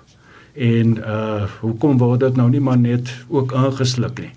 En 0.54 0.98
uh 0.98 1.46
hoekom 1.60 1.98
word 1.98 2.20
dit 2.24 2.36
nou 2.36 2.48
nie 2.50 2.60
maar 2.60 2.78
net 2.78 3.12
ook 3.28 3.54
aangesluk 3.54 4.18
nie? 4.18 4.32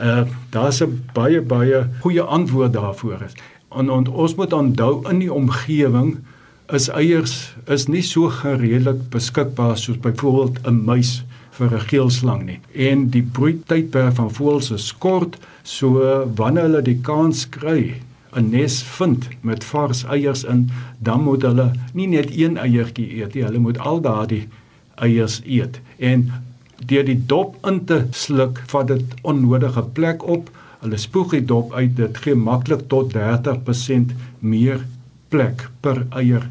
Uh 0.00 0.24
daar's 0.50 0.82
'n 0.82 1.02
baie 1.14 1.40
baie 1.40 1.86
goeie 2.00 2.22
antwoord 2.22 2.72
daarvoor 2.72 3.22
is. 3.26 3.34
En, 3.70 3.90
en 3.90 4.06
ons 4.08 4.34
moet 4.34 4.52
onthou 4.52 5.08
in 5.10 5.18
die 5.18 5.32
omgewing 5.32 6.18
is 6.72 6.88
eiers 6.88 7.54
is 7.66 7.86
nie 7.86 8.02
so 8.02 8.28
gereedelik 8.28 9.08
beskikbaar 9.10 9.76
soos 9.78 9.98
byvoorbeeld 9.98 10.58
'n 10.66 10.84
muis 10.84 11.24
vir 11.56 11.74
'n 11.74 11.88
geelslang 11.90 12.42
nie. 12.46 12.60
En 12.74 13.08
die 13.10 13.22
broeitydperk 13.22 14.14
van 14.14 14.30
voëls 14.30 14.70
is 14.70 14.92
kort, 14.98 15.38
so 15.62 15.88
wanneer 16.36 16.68
hulle 16.68 16.82
die 16.82 17.00
kans 17.02 17.48
kry 17.48 17.94
'n 18.36 18.50
nes 18.50 18.82
vind 18.82 19.28
met 19.40 19.64
vars 19.64 20.04
eiers 20.04 20.44
in, 20.44 20.70
dan 20.98 21.22
moet 21.22 21.42
hulle 21.42 21.72
nie 21.92 22.06
net 22.06 22.30
een 22.36 22.56
eiertjie 22.56 23.08
eet 23.20 23.34
nie, 23.34 23.44
hulle 23.44 23.58
moet 23.58 23.78
al 23.78 24.00
daardie 24.00 24.48
eiers 24.94 25.40
eet. 25.44 25.80
En 25.98 26.32
deur 26.86 27.04
die 27.04 27.26
dop 27.26 27.56
in 27.66 27.84
te 27.84 28.04
sluk, 28.10 28.62
vat 28.66 28.86
dit 28.86 29.14
onnodige 29.22 29.82
plek 29.82 30.26
op. 30.26 30.50
Hulle 30.80 30.96
spoeg 30.96 31.30
die 31.30 31.44
dop 31.44 31.72
uit, 31.72 31.96
dit 31.96 32.16
gee 32.16 32.34
maklik 32.34 32.88
tot 32.88 33.12
30% 33.12 34.12
meer 34.38 34.84
plek 35.28 35.68
per 35.80 36.06
eier 36.10 36.44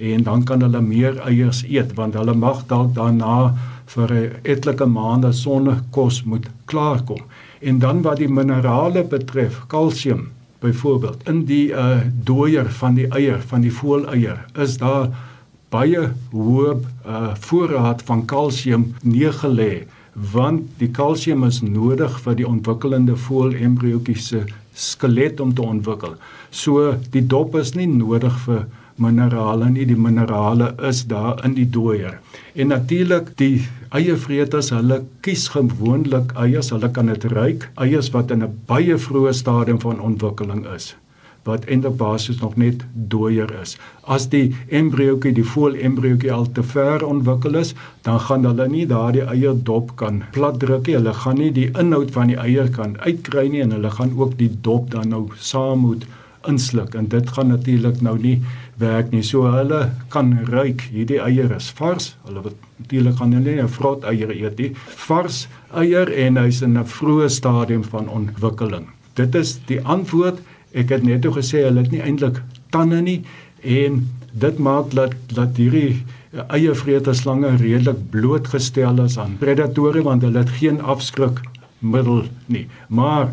en 0.00 0.22
dan 0.22 0.44
kan 0.48 0.62
hulle 0.64 0.80
meer 0.80 1.18
eiers 1.28 1.62
eet 1.68 1.92
want 1.98 2.16
hulle 2.16 2.34
mag 2.34 2.64
dalk 2.72 2.94
daarna 2.96 3.54
vir 3.94 4.12
'n 4.14 4.32
etlike 4.42 4.86
maande 4.86 5.32
sonder 5.32 5.82
kos 5.90 6.22
moet 6.24 6.46
klaarkom. 6.64 7.22
En 7.60 7.78
dan 7.78 8.02
wat 8.02 8.16
die 8.16 8.28
minerale 8.28 9.04
betref, 9.04 9.62
kalsium 9.66 10.30
byvoorbeeld 10.60 11.28
in 11.28 11.44
die 11.44 11.68
uh 11.72 12.00
dooier 12.24 12.70
van 12.70 12.94
die 12.94 13.08
eier 13.08 13.40
van 13.40 13.60
die 13.60 13.72
voëleier 13.72 14.38
is 14.54 14.76
daar 14.78 15.08
baie 15.68 16.08
hoë 16.32 16.74
uh 17.06 17.34
voorraad 17.46 18.02
van 18.02 18.24
kalsium 18.24 18.94
neergelê 19.02 19.86
want 20.32 20.62
die 20.78 20.90
kalsium 20.90 21.44
is 21.44 21.60
nodig 21.62 22.18
vir 22.24 22.34
die 22.34 22.48
ontwikkelende 22.48 23.16
voël 23.16 23.54
embriootjie 23.54 24.18
se 24.18 24.44
skelet 24.74 25.40
om 25.40 25.54
te 25.54 25.62
ontwikkel. 25.62 26.14
So 26.50 26.94
die 27.10 27.26
dop 27.26 27.54
is 27.56 27.74
nie 27.74 27.86
nodig 27.86 28.36
vir 28.44 28.66
minerale 29.00 29.70
nie, 29.72 29.86
die 29.88 29.98
minerale 29.98 30.70
is 30.88 31.04
daar 31.10 31.40
in 31.44 31.56
die 31.58 31.66
dooier. 31.66 32.18
En 32.54 32.72
natuurlik 32.74 33.32
die 33.40 33.66
eiervreters, 33.90 34.70
hulle 34.76 35.02
kies 35.24 35.48
gewoonlik 35.54 36.34
eiers, 36.38 36.70
hulle 36.74 36.90
kan 36.94 37.10
dit 37.12 37.28
ruik, 37.32 37.68
eiers 37.76 38.10
wat 38.14 38.30
in 38.30 38.44
'n 38.44 38.56
baie 38.66 38.96
vroeë 38.96 39.34
stadium 39.34 39.80
van 39.80 40.00
ontwikkeling 40.00 40.66
is 40.74 40.94
wat 41.48 41.64
eintlik 41.64 41.96
basies 41.96 42.40
nog 42.40 42.56
net 42.60 42.84
dooier 42.92 43.50
is. 43.62 43.76
As 44.04 44.28
die 44.32 44.52
embriootjie, 44.68 45.32
die 45.32 45.46
voël 45.46 45.78
embriootjie 45.88 46.32
al 46.32 46.48
te 46.52 46.62
ver 46.62 47.04
ontwikkel 47.06 47.56
is, 47.62 47.72
dan 48.06 48.20
gaan 48.26 48.44
hulle 48.48 48.68
nie 48.68 48.86
daardie 48.90 49.24
eierdop 49.24 49.94
kan 50.00 50.22
platdruk 50.36 50.86
nie. 50.86 50.98
Hulle 50.98 51.14
gaan 51.22 51.40
nie 51.40 51.50
die 51.56 51.68
inhoud 51.72 52.12
van 52.16 52.32
die 52.32 52.38
eier 52.40 52.68
kan 52.76 52.98
uitkry 53.00 53.48
nie 53.48 53.64
en 53.64 53.76
hulle 53.76 53.92
gaan 53.96 54.12
ook 54.18 54.36
die 54.40 54.50
dop 54.68 54.90
dan 54.92 55.14
nou 55.14 55.28
saam 55.36 55.86
moet 55.86 56.04
insluk 56.48 56.94
en 56.94 57.08
dit 57.08 57.30
gaan 57.30 57.48
natuurlik 57.52 58.00
nou 58.00 58.16
nie 58.18 58.38
werk 58.80 59.10
nie. 59.12 59.22
So 59.22 59.50
hulle 59.52 59.90
kan 60.08 60.32
ruik 60.48 60.86
hierdie 60.92 61.20
eier 61.20 61.52
is 61.56 61.70
vars. 61.76 62.14
Hulle 62.28 62.44
wat 62.46 62.54
natuurlik 62.78 63.16
gaan 63.16 63.32
hulle 63.32 63.56
nie 63.56 63.62
'n 63.62 63.68
vrot 63.68 64.04
eier 64.04 64.30
eet 64.30 64.58
nie. 64.58 64.72
Vars 65.06 65.48
eier 65.74 66.08
en 66.12 66.36
hy's 66.36 66.62
in 66.62 66.78
'n 66.78 66.84
vroeë 66.84 67.28
stadium 67.28 67.84
van 67.84 68.08
ontwikkeling. 68.08 68.86
Dit 69.14 69.34
is 69.34 69.58
die 69.66 69.80
antwoord. 69.84 70.38
Ek 70.72 70.88
het 70.88 71.02
net 71.02 71.26
o 71.26 71.32
gesê 71.32 71.64
hulle 71.64 71.82
het 71.82 71.90
nie 71.90 72.02
eintlik 72.02 72.42
tande 72.70 73.00
nie 73.02 73.22
en 73.62 74.08
dit 74.32 74.58
maak 74.58 74.90
dat 74.94 75.14
dat 75.34 75.56
hierdie 75.56 76.04
eiervreter 76.48 77.14
slange 77.14 77.56
redelik 77.56 78.10
blootgestel 78.10 79.04
is 79.04 79.18
aan 79.18 79.36
predatore 79.38 80.02
want 80.02 80.22
hulle 80.22 80.38
het 80.38 80.52
geen 80.60 80.80
afskrikmiddel 80.80 82.24
nie. 82.46 82.66
Maar 82.88 83.32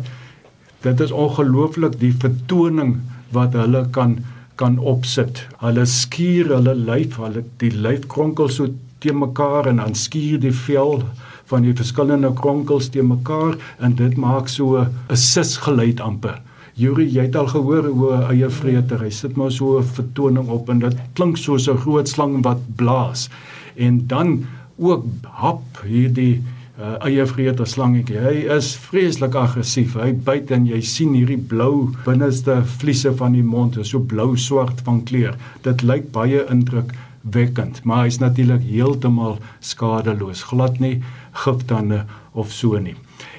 dit 0.82 1.00
is 1.00 1.10
ongelooflik 1.10 1.98
die 2.00 2.12
vertoning 2.12 2.98
wat 3.34 3.56
hulle 3.58 3.86
kan 3.90 4.18
kan 4.58 4.78
opsit. 4.78 5.44
Hulle 5.62 5.84
skuur 5.86 6.48
hulle 6.50 6.74
lyf, 6.74 7.16
hulle 7.22 7.44
die 7.62 7.70
lyf 7.70 8.08
kronkel 8.10 8.48
so 8.50 8.66
te 8.98 9.12
mekaar 9.14 9.68
en 9.70 9.78
dan 9.78 9.94
skuur 9.94 10.40
die 10.42 10.54
vel 10.64 11.04
van 11.48 11.64
die 11.64 11.74
verskillende 11.78 12.32
kronkels 12.40 12.90
te 12.92 13.04
mekaar 13.06 13.54
en 13.78 13.94
dit 14.00 14.16
maak 14.18 14.50
so 14.52 14.82
'n 14.82 15.16
sis 15.16 15.56
geluid 15.56 16.00
amper. 16.00 16.42
Juri, 16.74 17.06
jy 17.10 17.22
het 17.26 17.36
al 17.36 17.46
gehoor 17.46 17.86
hoe 17.86 18.12
'n 18.16 18.30
eiervreter, 18.32 19.00
hy 19.00 19.10
sit 19.10 19.36
maar 19.36 19.50
so 19.50 19.78
'n 19.78 19.84
vertoning 19.84 20.48
op 20.48 20.68
en 20.68 20.78
dit 20.78 20.96
klink 21.14 21.36
soos 21.36 21.68
'n 21.68 21.76
groot 21.76 22.08
slang 22.08 22.42
wat 22.42 22.58
blaas. 22.76 23.28
En 23.76 24.06
dan 24.06 24.46
ook 24.76 25.04
hap 25.22 25.62
hierdie 25.86 26.42
uh, 26.78 26.94
eiervreter 27.04 27.66
slangetjie. 27.66 28.20
Hy 28.22 28.44
is 28.54 28.70
vreeslik 28.88 29.34
aggressief. 29.38 29.96
Hy 29.98 30.12
byt 30.26 30.52
en 30.54 30.66
jy 30.68 30.80
sien 30.86 31.14
hierdie 31.16 31.40
blou 31.50 31.90
binneste 32.06 32.60
vliese 32.78 33.12
van 33.18 33.34
die 33.36 33.44
mond, 33.44 33.78
is 33.82 33.92
so 33.94 34.00
blou 34.00 34.36
swart 34.38 34.82
van 34.86 35.02
kleur. 35.08 35.36
Dit 35.66 35.82
lyk 35.82 36.10
baie 36.14 36.44
indrukwekkend, 36.52 37.82
maar 37.84 38.06
hy's 38.06 38.20
natuurlik 38.22 38.62
heeltemal 38.68 39.38
skadeloos. 39.60 40.46
Glad 40.52 40.78
nie 40.82 40.98
giftande 41.44 42.04
of 42.32 42.52
so 42.54 42.78
nie. 42.78 42.96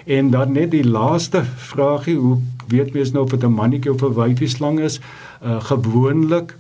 En 0.10 0.32
dan 0.34 0.54
net 0.58 0.72
die 0.74 0.84
laaste 0.84 1.44
vragie, 1.70 2.18
hoe 2.20 2.40
weet 2.70 2.94
mens 2.94 3.14
nou 3.14 3.24
of 3.24 3.32
dit 3.32 3.44
'n 3.44 3.54
mannetjie 3.54 3.94
of 3.94 4.04
'n 4.04 4.14
wyfie 4.14 4.48
slang 4.48 4.80
is? 4.80 5.00
Uh 5.42 5.60
gewoonlik 5.62 6.56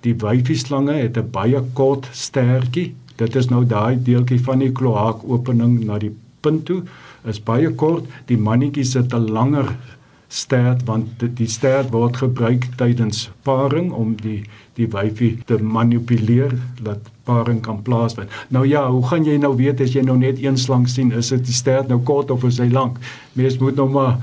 die 0.00 0.14
wyfie 0.14 0.56
slange 0.56 0.92
het 0.92 1.16
'n 1.16 1.30
baie 1.30 1.62
kort 1.72 2.08
stertjie. 2.12 2.94
Dit 3.16 3.36
is 3.36 3.48
nou 3.48 3.64
daai 3.64 4.02
deeltjie 4.02 4.40
van 4.40 4.58
die 4.58 4.72
kloaakopening 4.72 5.84
na 5.84 5.98
die 5.98 6.10
punt 6.44 6.64
toe 6.68 6.82
is 7.24 7.40
baie 7.40 7.72
kort. 7.80 8.08
Die 8.28 8.38
mannetjies 8.38 8.94
het 8.98 9.14
'n 9.14 9.32
langer 9.32 9.72
stert 10.34 10.82
want 10.88 11.22
die 11.38 11.48
stert 11.50 11.92
word 11.94 12.16
gebruik 12.18 12.66
tydens 12.80 13.28
paring 13.46 13.92
om 13.92 14.14
die 14.18 14.42
die 14.74 14.88
wyfie 14.90 15.36
te 15.46 15.60
manipuleer 15.62 16.56
dat 16.82 17.10
paring 17.28 17.60
kan 17.62 17.78
plaasvind. 17.86 18.30
Nou 18.50 18.64
ja, 18.66 18.90
hoe 18.90 19.04
gaan 19.06 19.24
jy 19.24 19.36
nou 19.38 19.52
weet 19.56 19.80
as 19.84 19.94
jy 19.94 20.02
nou 20.02 20.16
net 20.18 20.42
een 20.42 20.58
slang 20.58 20.88
sien, 20.90 21.12
is 21.12 21.30
dit 21.30 21.44
die 21.46 21.54
stert 21.54 21.88
nou 21.88 22.00
kort 22.02 22.32
of 22.34 22.42
is 22.44 22.58
hy 22.58 22.66
lank? 22.72 22.98
Mens 23.38 23.60
moet 23.62 23.78
nou 23.78 23.88
maar 23.90 24.18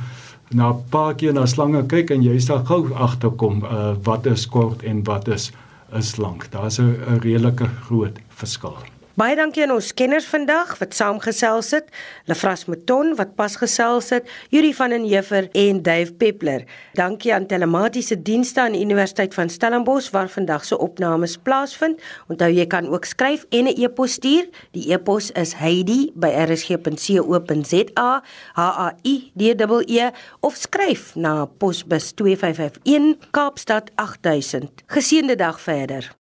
na 0.52 0.74
'n 0.74 0.84
paar 0.90 1.16
keer 1.16 1.34
na 1.34 1.46
slange 1.46 1.86
kyk 1.88 2.12
en 2.12 2.24
jy 2.24 2.40
sal 2.40 2.66
gou 2.66 2.94
agterkom 2.94 3.64
uh, 3.64 3.96
wat 4.04 4.26
is 4.26 4.46
kort 4.46 4.84
en 4.84 5.04
wat 5.04 5.28
is 5.28 5.52
is 5.96 6.18
lank. 6.18 6.52
Daar's 6.52 6.80
'n 6.80 7.20
redelike 7.24 7.68
groot 7.88 8.20
verskil. 8.30 8.76
Baie 9.20 9.36
dankie 9.36 9.66
aan 9.66 9.74
ons 9.76 9.90
kenners 9.92 10.24
vandag 10.32 10.70
wat 10.80 10.94
saamgesels 10.96 11.74
het. 11.76 11.90
Lefras 12.32 12.64
Mouton 12.70 13.10
wat 13.20 13.34
pas 13.36 13.58
gesels 13.60 14.08
het, 14.16 14.24
Yuri 14.56 14.72
van 14.78 14.94
den 14.96 15.04
Heever 15.04 15.50
en 15.52 15.82
Dave 15.84 16.16
Peppler. 16.16 16.64
Dankie 16.96 17.36
aan 17.36 17.44
telematiese 17.48 18.16
dienste 18.16 18.62
aan 18.64 18.72
die 18.78 18.84
Universiteit 18.86 19.34
van 19.36 19.50
Stellenbosch 19.52 20.10
waar 20.16 20.32
vandag 20.32 20.64
se 20.66 20.80
opnames 20.80 21.36
plaasvind. 21.44 22.00
Onthou 22.32 22.52
jy 22.56 22.68
kan 22.72 22.88
ook 22.88 23.06
skryf 23.06 23.46
en 23.50 23.68
'n 23.68 23.76
e-pos 23.84 24.14
stuur. 24.14 24.48
Die 24.72 24.94
e-pos 24.94 25.32
is 25.32 25.54
heidi@rsg.co.za, 25.54 28.24
H 28.54 28.60
A 28.60 28.96
I 29.04 29.32
D 29.36 29.42
E 29.42 29.56
E 29.88 30.10
of 30.40 30.56
skryf 30.56 31.16
na 31.16 31.46
posbus 31.46 32.12
2551 32.12 33.18
Kaapstad 33.32 33.92
8000. 33.96 34.72
Geseënde 34.88 35.36
dag 35.36 35.62
verder. 35.62 36.21